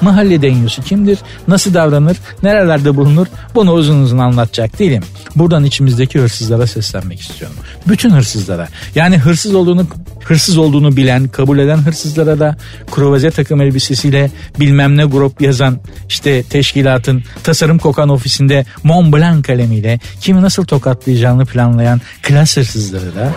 Mahalle 0.00 0.42
deniyosu 0.42 0.82
kimdir? 0.82 1.18
Nasıl 1.48 1.74
davranır? 1.74 2.16
Nerelerde 2.42 2.96
bulunur? 2.96 3.26
Bunu 3.54 3.72
uzun 3.72 4.02
uzun 4.02 4.18
anlatacak 4.18 4.78
değilim. 4.78 5.02
Buradan 5.36 5.64
içimizdeki 5.64 6.18
hırsızlara 6.18 6.66
seslenmek 6.66 7.20
istiyorum. 7.20 7.56
Bütün 7.88 8.10
hırsızlara. 8.10 8.68
Yani 8.94 9.18
hırsız 9.18 9.54
olduğunu 9.54 9.86
hırsız 10.24 10.58
olduğunu 10.58 10.96
bilen, 10.96 11.28
kabul 11.28 11.58
eden 11.58 11.76
hırsızlara 11.76 12.38
da 12.38 12.56
kruvaze 12.90 13.30
takım 13.30 13.60
elbisesiyle 13.60 14.30
bilmem 14.60 14.96
ne 14.96 15.04
grup 15.04 15.40
yazan 15.40 15.78
işte 16.08 16.42
teşkilatın 16.42 17.24
tasarım 17.42 17.78
kokan 17.78 18.08
ofisinde 18.08 18.64
Mont 18.84 19.14
Blanc 19.14 19.46
kalemiyle 19.46 19.98
kimi 20.20 20.42
nasıl 20.42 20.64
tokatlayacağını 20.64 21.46
planlayan 21.46 22.00
klas 22.22 22.56
hırsızları 22.56 23.14
da 23.14 23.32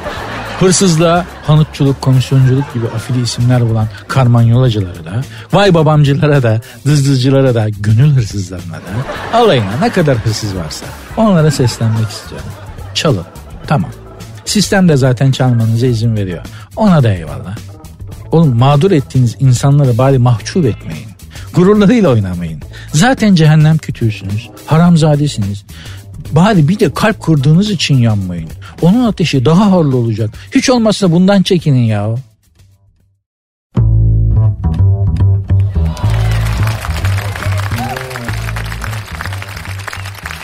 Hırsızlığa, 0.60 1.26
hanıtçılık, 1.48 2.02
komisyonculuk 2.02 2.74
gibi 2.74 2.86
afili 2.96 3.22
isimler 3.22 3.70
bulan 3.70 3.88
karmanyolacılara 4.08 5.06
da, 5.06 5.24
vay 5.54 5.74
babamcılara 5.74 6.44
da, 6.44 6.62
dızdıcılara 6.86 7.56
da, 7.56 7.70
gönül 7.70 8.16
hırsızlarına 8.16 8.74
da, 8.74 9.38
alayına 9.38 9.78
ne 9.82 9.90
kadar 9.90 10.18
hırsız 10.18 10.56
varsa 10.56 10.86
onlara 11.18 11.52
seslenmek 11.52 12.10
istiyorum. 12.10 12.48
Çalın, 12.94 13.26
tamam. 13.68 13.92
Sistem 14.46 14.90
de 14.90 14.98
zaten 14.98 15.32
çalmanıza 15.32 15.88
izin 15.88 16.16
veriyor. 16.16 16.46
Ona 16.76 17.04
da 17.04 17.14
eyvallah. 17.14 17.58
Oğlum 18.32 18.58
mağdur 18.58 18.92
ettiğiniz 18.92 19.36
insanları 19.40 19.98
bari 19.98 20.18
mahcup 20.18 20.66
etmeyin. 20.66 21.08
Gururlarıyla 21.54 22.10
oynamayın. 22.10 22.62
Zaten 22.94 23.36
cehennem 23.36 23.78
kütüğüsünüz. 23.78 24.50
Haramzadesiniz. 24.66 25.66
Bari 26.32 26.68
bir 26.68 26.80
de 26.80 26.94
kalp 26.94 27.24
kırdığınız 27.24 27.70
için 27.70 27.98
yanmayın. 27.98 28.50
Onun 28.82 29.04
ateşi 29.04 29.46
daha 29.46 29.72
harlı 29.72 29.98
olacak. 29.98 30.30
Hiç 30.56 30.70
olmazsa 30.70 31.12
bundan 31.12 31.42
çekinin 31.42 31.84
ya. 31.84 32.16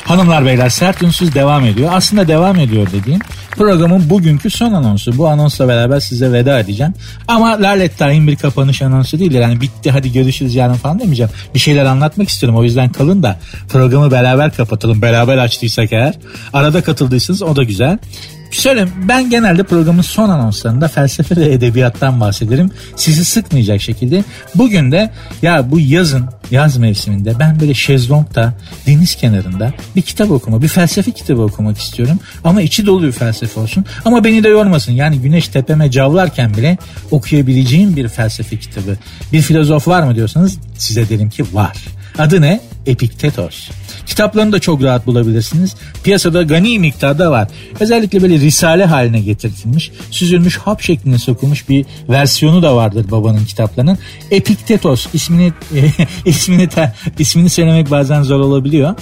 Hanımlar 0.10 0.45
beyler 0.45 0.69
sert 0.69 1.04
ünsüz 1.04 1.36
devam 1.36 1.65
ediyor. 1.65 1.89
Aslında 1.93 2.28
devam 2.28 2.60
ediyor 2.60 2.88
dediğim 2.93 3.19
programın 3.52 4.10
bugünkü 4.10 4.50
son 4.50 4.74
anonsu. 4.74 5.17
Bu 5.17 5.28
anonsla 5.28 5.67
beraber 5.67 6.00
size 6.00 6.32
veda 6.32 6.60
edeceğim. 6.60 6.93
Ama 7.28 7.62
lalettayin 7.62 8.28
bir 8.28 8.36
kapanış 8.36 8.82
anonsu 8.82 9.19
değil. 9.19 9.32
Yani 9.32 9.62
bitti 9.62 9.91
hadi 9.91 10.12
görüşürüz 10.12 10.56
yarın 10.56 10.74
falan 10.74 11.00
demeyeceğim. 11.00 11.32
Bir 11.54 11.60
şeyler 11.60 11.86
anlatmak 11.86 12.30
istiyorum. 12.30 12.60
O 12.60 12.63
yüzden 12.63 12.91
kalın 12.91 13.24
da 13.24 13.39
programı 13.69 14.12
beraber 14.12 14.54
kapatalım. 14.54 15.02
Beraber 15.02 15.38
açtıysak 15.38 15.93
eğer. 15.93 16.13
Arada 16.54 16.84
katıldıysanız 16.84 17.41
o 17.41 17.56
da 17.56 17.63
güzel. 17.63 17.98
Şöyle 18.52 18.88
ben 19.08 19.30
genelde 19.30 19.64
programın 19.64 20.02
son 20.02 20.30
anonslarında 20.30 20.88
felsefe 20.88 21.36
ve 21.36 21.54
edebiyattan 21.54 22.20
bahsederim. 22.20 22.72
Sizi 22.96 23.26
sıkmayacak 23.26 23.82
şekilde. 23.82 24.24
Bugün 24.56 24.92
de 24.92 25.12
ya 25.42 25.72
bu 25.72 25.80
yazın 25.80 26.30
yaz 26.52 26.78
mevsiminde 26.78 27.40
ben 27.40 27.60
böyle 27.60 27.74
şezlongda 27.74 28.54
deniz 28.88 29.16
kenarında 29.16 29.74
bir 29.96 30.02
kitap 30.02 30.32
okuma 30.32 30.62
bir 30.62 30.68
felsefe 30.68 31.12
kitabı 31.12 31.42
okumak 31.42 31.78
istiyorum. 31.78 32.20
Ama 32.44 32.62
içi 32.62 32.86
dolu 32.86 33.04
bir 33.04 33.12
felsefe 33.12 33.60
olsun. 33.60 33.86
Ama 34.06 34.24
beni 34.24 34.44
de 34.44 34.50
yormasın. 34.50 34.92
Yani 34.92 35.20
güneş 35.20 35.48
tepeme 35.48 35.92
cavlarken 35.92 36.54
bile 36.54 36.78
okuyabileceğim 37.12 37.96
bir 37.96 38.08
felsefe 38.08 38.58
kitabı. 38.58 38.98
Bir 39.34 39.42
filozof 39.42 39.88
var 39.88 40.04
mı 40.04 40.16
diyorsanız 40.16 40.58
size 40.78 41.10
derim 41.10 41.30
ki 41.30 41.44
var. 41.54 41.78
Adı 42.18 42.42
ne? 42.42 42.62
Epiktetos. 42.86 43.70
Kitaplarını 44.10 44.52
da 44.52 44.60
çok 44.60 44.84
rahat 44.84 45.08
bulabilirsiniz. 45.08 45.76
Piyasada 46.04 46.43
gani 46.43 46.80
miktarda 46.80 47.32
var. 47.32 47.48
Özellikle 47.80 48.22
böyle 48.22 48.39
risale 48.39 48.86
haline 48.86 49.19
getirilmiş, 49.19 49.91
süzülmüş 50.12 50.58
hap 50.58 50.82
şeklinde 50.82 51.17
sokulmuş 51.17 51.69
bir 51.69 51.86
versiyonu 52.10 52.63
da 52.63 52.76
vardır 52.76 53.12
babanın 53.12 53.45
kitaplarının. 53.45 53.98
Epiktetos 54.32 55.08
ismini 55.13 55.54
ismini 56.26 56.69
ismini 57.19 57.50
söylemek 57.50 57.91
bazen 57.91 58.24
zor 58.24 58.39
olabiliyor. 58.39 58.95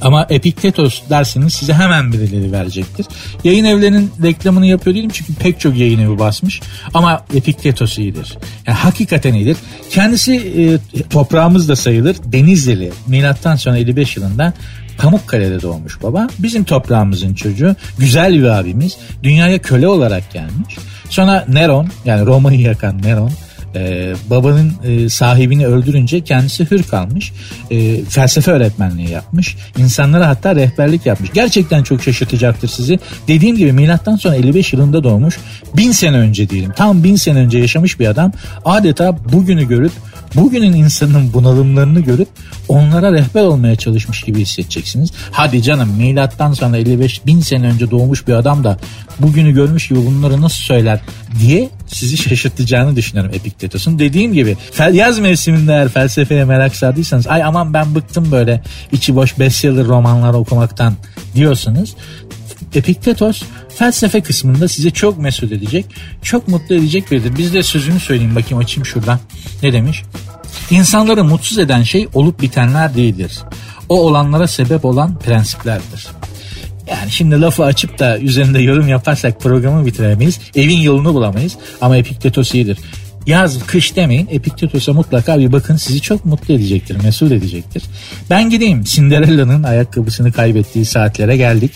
Ama 0.00 0.26
Epiktetos 0.30 1.02
derseniz 1.10 1.54
size 1.54 1.72
hemen 1.72 2.12
birileri 2.12 2.52
verecektir. 2.52 3.06
Yayın 3.44 3.64
evlerinin 3.64 4.12
reklamını 4.22 4.66
yapıyor 4.66 4.96
değilim 4.96 5.10
çünkü 5.12 5.34
pek 5.34 5.60
çok 5.60 5.76
yayın 5.76 5.98
evi 5.98 6.18
basmış. 6.18 6.60
Ama 6.94 7.24
Epiktetos 7.34 7.98
iyidir. 7.98 8.38
Yani 8.66 8.76
hakikaten 8.76 9.34
iyidir. 9.34 9.56
Kendisi 9.90 10.34
e, 10.34 11.02
toprağımız 11.02 11.68
da 11.68 11.76
sayılır. 11.76 12.16
Denizlili. 12.24 12.92
Milattan 13.06 13.56
sonra 13.56 13.78
55 13.78 14.16
yılında 14.16 14.54
Pamukkale'de 14.98 15.62
doğmuş 15.62 16.02
baba. 16.02 16.28
Bizim 16.38 16.64
toprağımızın 16.64 17.34
çocuğu. 17.34 17.76
Güzel 17.98 18.34
bir 18.34 18.58
abimiz. 18.58 18.96
Dünyaya 19.22 19.58
köle 19.58 19.88
olarak 19.88 20.32
gelmiş. 20.32 20.76
Sonra 21.10 21.44
Neron 21.48 21.88
yani 22.04 22.26
Roma'yı 22.26 22.60
yakan 22.60 23.02
Neron 23.02 23.32
ee, 23.76 24.14
babanın 24.30 24.72
e, 24.84 25.08
sahibini 25.08 25.66
öldürünce 25.66 26.20
kendisi 26.20 26.70
hür 26.70 26.82
kalmış. 26.82 27.32
E, 27.70 28.04
felsefe 28.04 28.50
öğretmenliği 28.50 29.10
yapmış. 29.10 29.56
İnsanlara 29.78 30.28
hatta 30.28 30.56
rehberlik 30.56 31.06
yapmış. 31.06 31.30
Gerçekten 31.34 31.82
çok 31.82 32.02
şaşırtacaktır 32.02 32.68
sizi. 32.68 32.98
Dediğim 33.28 33.56
gibi 33.56 33.72
milattan 33.72 34.16
sonra 34.16 34.34
55 34.36 34.72
yılında 34.72 35.04
doğmuş. 35.04 35.38
Bin 35.76 35.92
sene 35.92 36.16
önce 36.16 36.48
diyelim. 36.48 36.72
Tam 36.76 37.04
bin 37.04 37.16
sene 37.16 37.38
önce 37.38 37.58
yaşamış 37.58 38.00
bir 38.00 38.06
adam. 38.06 38.32
Adeta 38.64 39.16
bugünü 39.32 39.68
görüp 39.68 39.92
bugünün 40.36 40.72
insanın 40.72 41.32
bunalımlarını 41.32 42.00
görüp 42.00 42.28
onlara 42.68 43.12
rehber 43.12 43.42
olmaya 43.42 43.76
çalışmış 43.76 44.22
gibi 44.22 44.40
hissedeceksiniz. 44.40 45.10
Hadi 45.30 45.62
canım 45.62 45.88
milattan 45.96 46.52
sonra 46.52 46.76
55 46.76 47.26
bin 47.26 47.40
sene 47.40 47.66
önce 47.66 47.90
doğmuş 47.90 48.28
bir 48.28 48.32
adam 48.32 48.64
da 48.64 48.78
bugünü 49.18 49.54
görmüş 49.54 49.88
gibi 49.88 50.06
bunları 50.06 50.40
nasıl 50.40 50.62
söyler 50.62 51.00
diye 51.40 51.68
sizi 51.86 52.16
şaşırtacağını 52.16 52.96
düşünüyorum 52.96 53.32
Epiktetos'un. 53.34 53.98
Dediğim 53.98 54.32
gibi 54.32 54.56
yaz 54.92 55.18
mevsiminde 55.18 55.72
eğer 55.72 55.88
felsefeye 55.88 56.44
merak 56.44 56.76
sardıysanız 56.76 57.26
ay 57.26 57.42
aman 57.42 57.74
ben 57.74 57.94
bıktım 57.94 58.32
böyle 58.32 58.62
içi 58.92 59.16
boş 59.16 59.38
bestseller 59.38 59.86
romanlar 59.86 60.34
okumaktan 60.34 60.94
diyorsunuz. 61.34 61.94
Epiktetos 62.74 63.42
felsefe 63.78 64.20
kısmında 64.20 64.68
size 64.68 64.90
çok 64.90 65.18
mesut 65.18 65.52
edecek, 65.52 65.86
çok 66.22 66.48
mutlu 66.48 66.74
edecek 66.74 67.10
biridir. 67.10 67.36
Biz 67.38 67.54
de 67.54 67.62
sözünü 67.62 68.00
söyleyeyim 68.00 68.36
bakayım 68.36 68.58
açayım 68.58 68.86
şuradan. 68.86 69.18
Ne 69.62 69.72
demiş? 69.72 70.02
İnsanları 70.70 71.24
mutsuz 71.24 71.58
eden 71.58 71.82
şey 71.82 72.08
olup 72.14 72.42
bitenler 72.42 72.94
değildir. 72.94 73.32
O 73.88 74.00
olanlara 74.00 74.46
sebep 74.46 74.84
olan 74.84 75.18
prensiplerdir. 75.18 76.06
Yani 76.90 77.10
şimdi 77.10 77.40
lafı 77.40 77.64
açıp 77.64 77.98
da 77.98 78.18
üzerinde 78.18 78.58
yorum 78.62 78.88
yaparsak 78.88 79.40
programı 79.40 79.86
bitiremeyiz. 79.86 80.40
Evin 80.56 80.78
yolunu 80.78 81.14
bulamayız. 81.14 81.56
Ama 81.80 81.96
Epiktetos 81.96 82.54
iyidir. 82.54 82.78
Yaz, 83.26 83.66
kış 83.66 83.96
demeyin. 83.96 84.28
Epiktetos'a 84.30 84.92
mutlaka 84.92 85.38
bir 85.38 85.52
bakın 85.52 85.76
sizi 85.76 86.00
çok 86.00 86.24
mutlu 86.24 86.54
edecektir, 86.54 87.02
mesut 87.02 87.32
edecektir. 87.32 87.82
Ben 88.30 88.50
gideyim. 88.50 88.82
Cinderella'nın 88.84 89.62
ayakkabısını 89.62 90.32
kaybettiği 90.32 90.84
saatlere 90.84 91.36
geldik. 91.36 91.72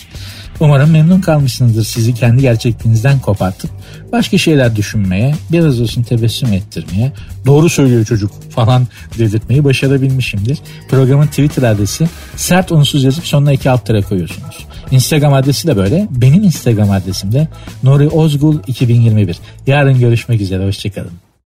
Umarım 0.61 0.91
memnun 0.91 1.21
kalmışsınızdır 1.21 1.85
sizi 1.85 2.15
kendi 2.15 2.43
gerçekliğinizden 2.43 3.21
kopartıp 3.21 3.71
başka 4.13 4.39
şeyler 4.39 4.77
düşünmeye, 4.77 5.35
biraz 5.53 5.81
olsun 5.81 6.03
tebessüm 6.03 6.53
ettirmeye, 6.53 7.13
doğru 7.47 7.69
söylüyor 7.69 8.05
çocuk 8.05 8.31
falan 8.51 8.87
dedirtmeyi 9.19 9.65
başarabilmişimdir. 9.65 10.59
Programın 10.89 11.27
Twitter 11.27 11.63
adresi 11.63 12.09
sert 12.37 12.73
unsuz 12.73 13.05
yazıp 13.05 13.27
sonuna 13.27 13.53
iki 13.53 13.71
alt 13.71 13.87
tere 13.87 14.03
koyuyorsunuz. 14.03 14.67
Instagram 14.91 15.35
adresi 15.35 15.69
de 15.69 15.77
böyle. 15.77 16.09
Benim 16.11 16.43
Instagram 16.43 16.91
adresim 16.91 17.33
de 17.33 17.49
Nuri 17.83 18.09
Ozgul 18.09 18.59
2021. 18.67 19.39
Yarın 19.67 20.01
görüşmek 20.01 20.41
üzere. 20.41 20.67
Hoşçakalın. 20.67 21.30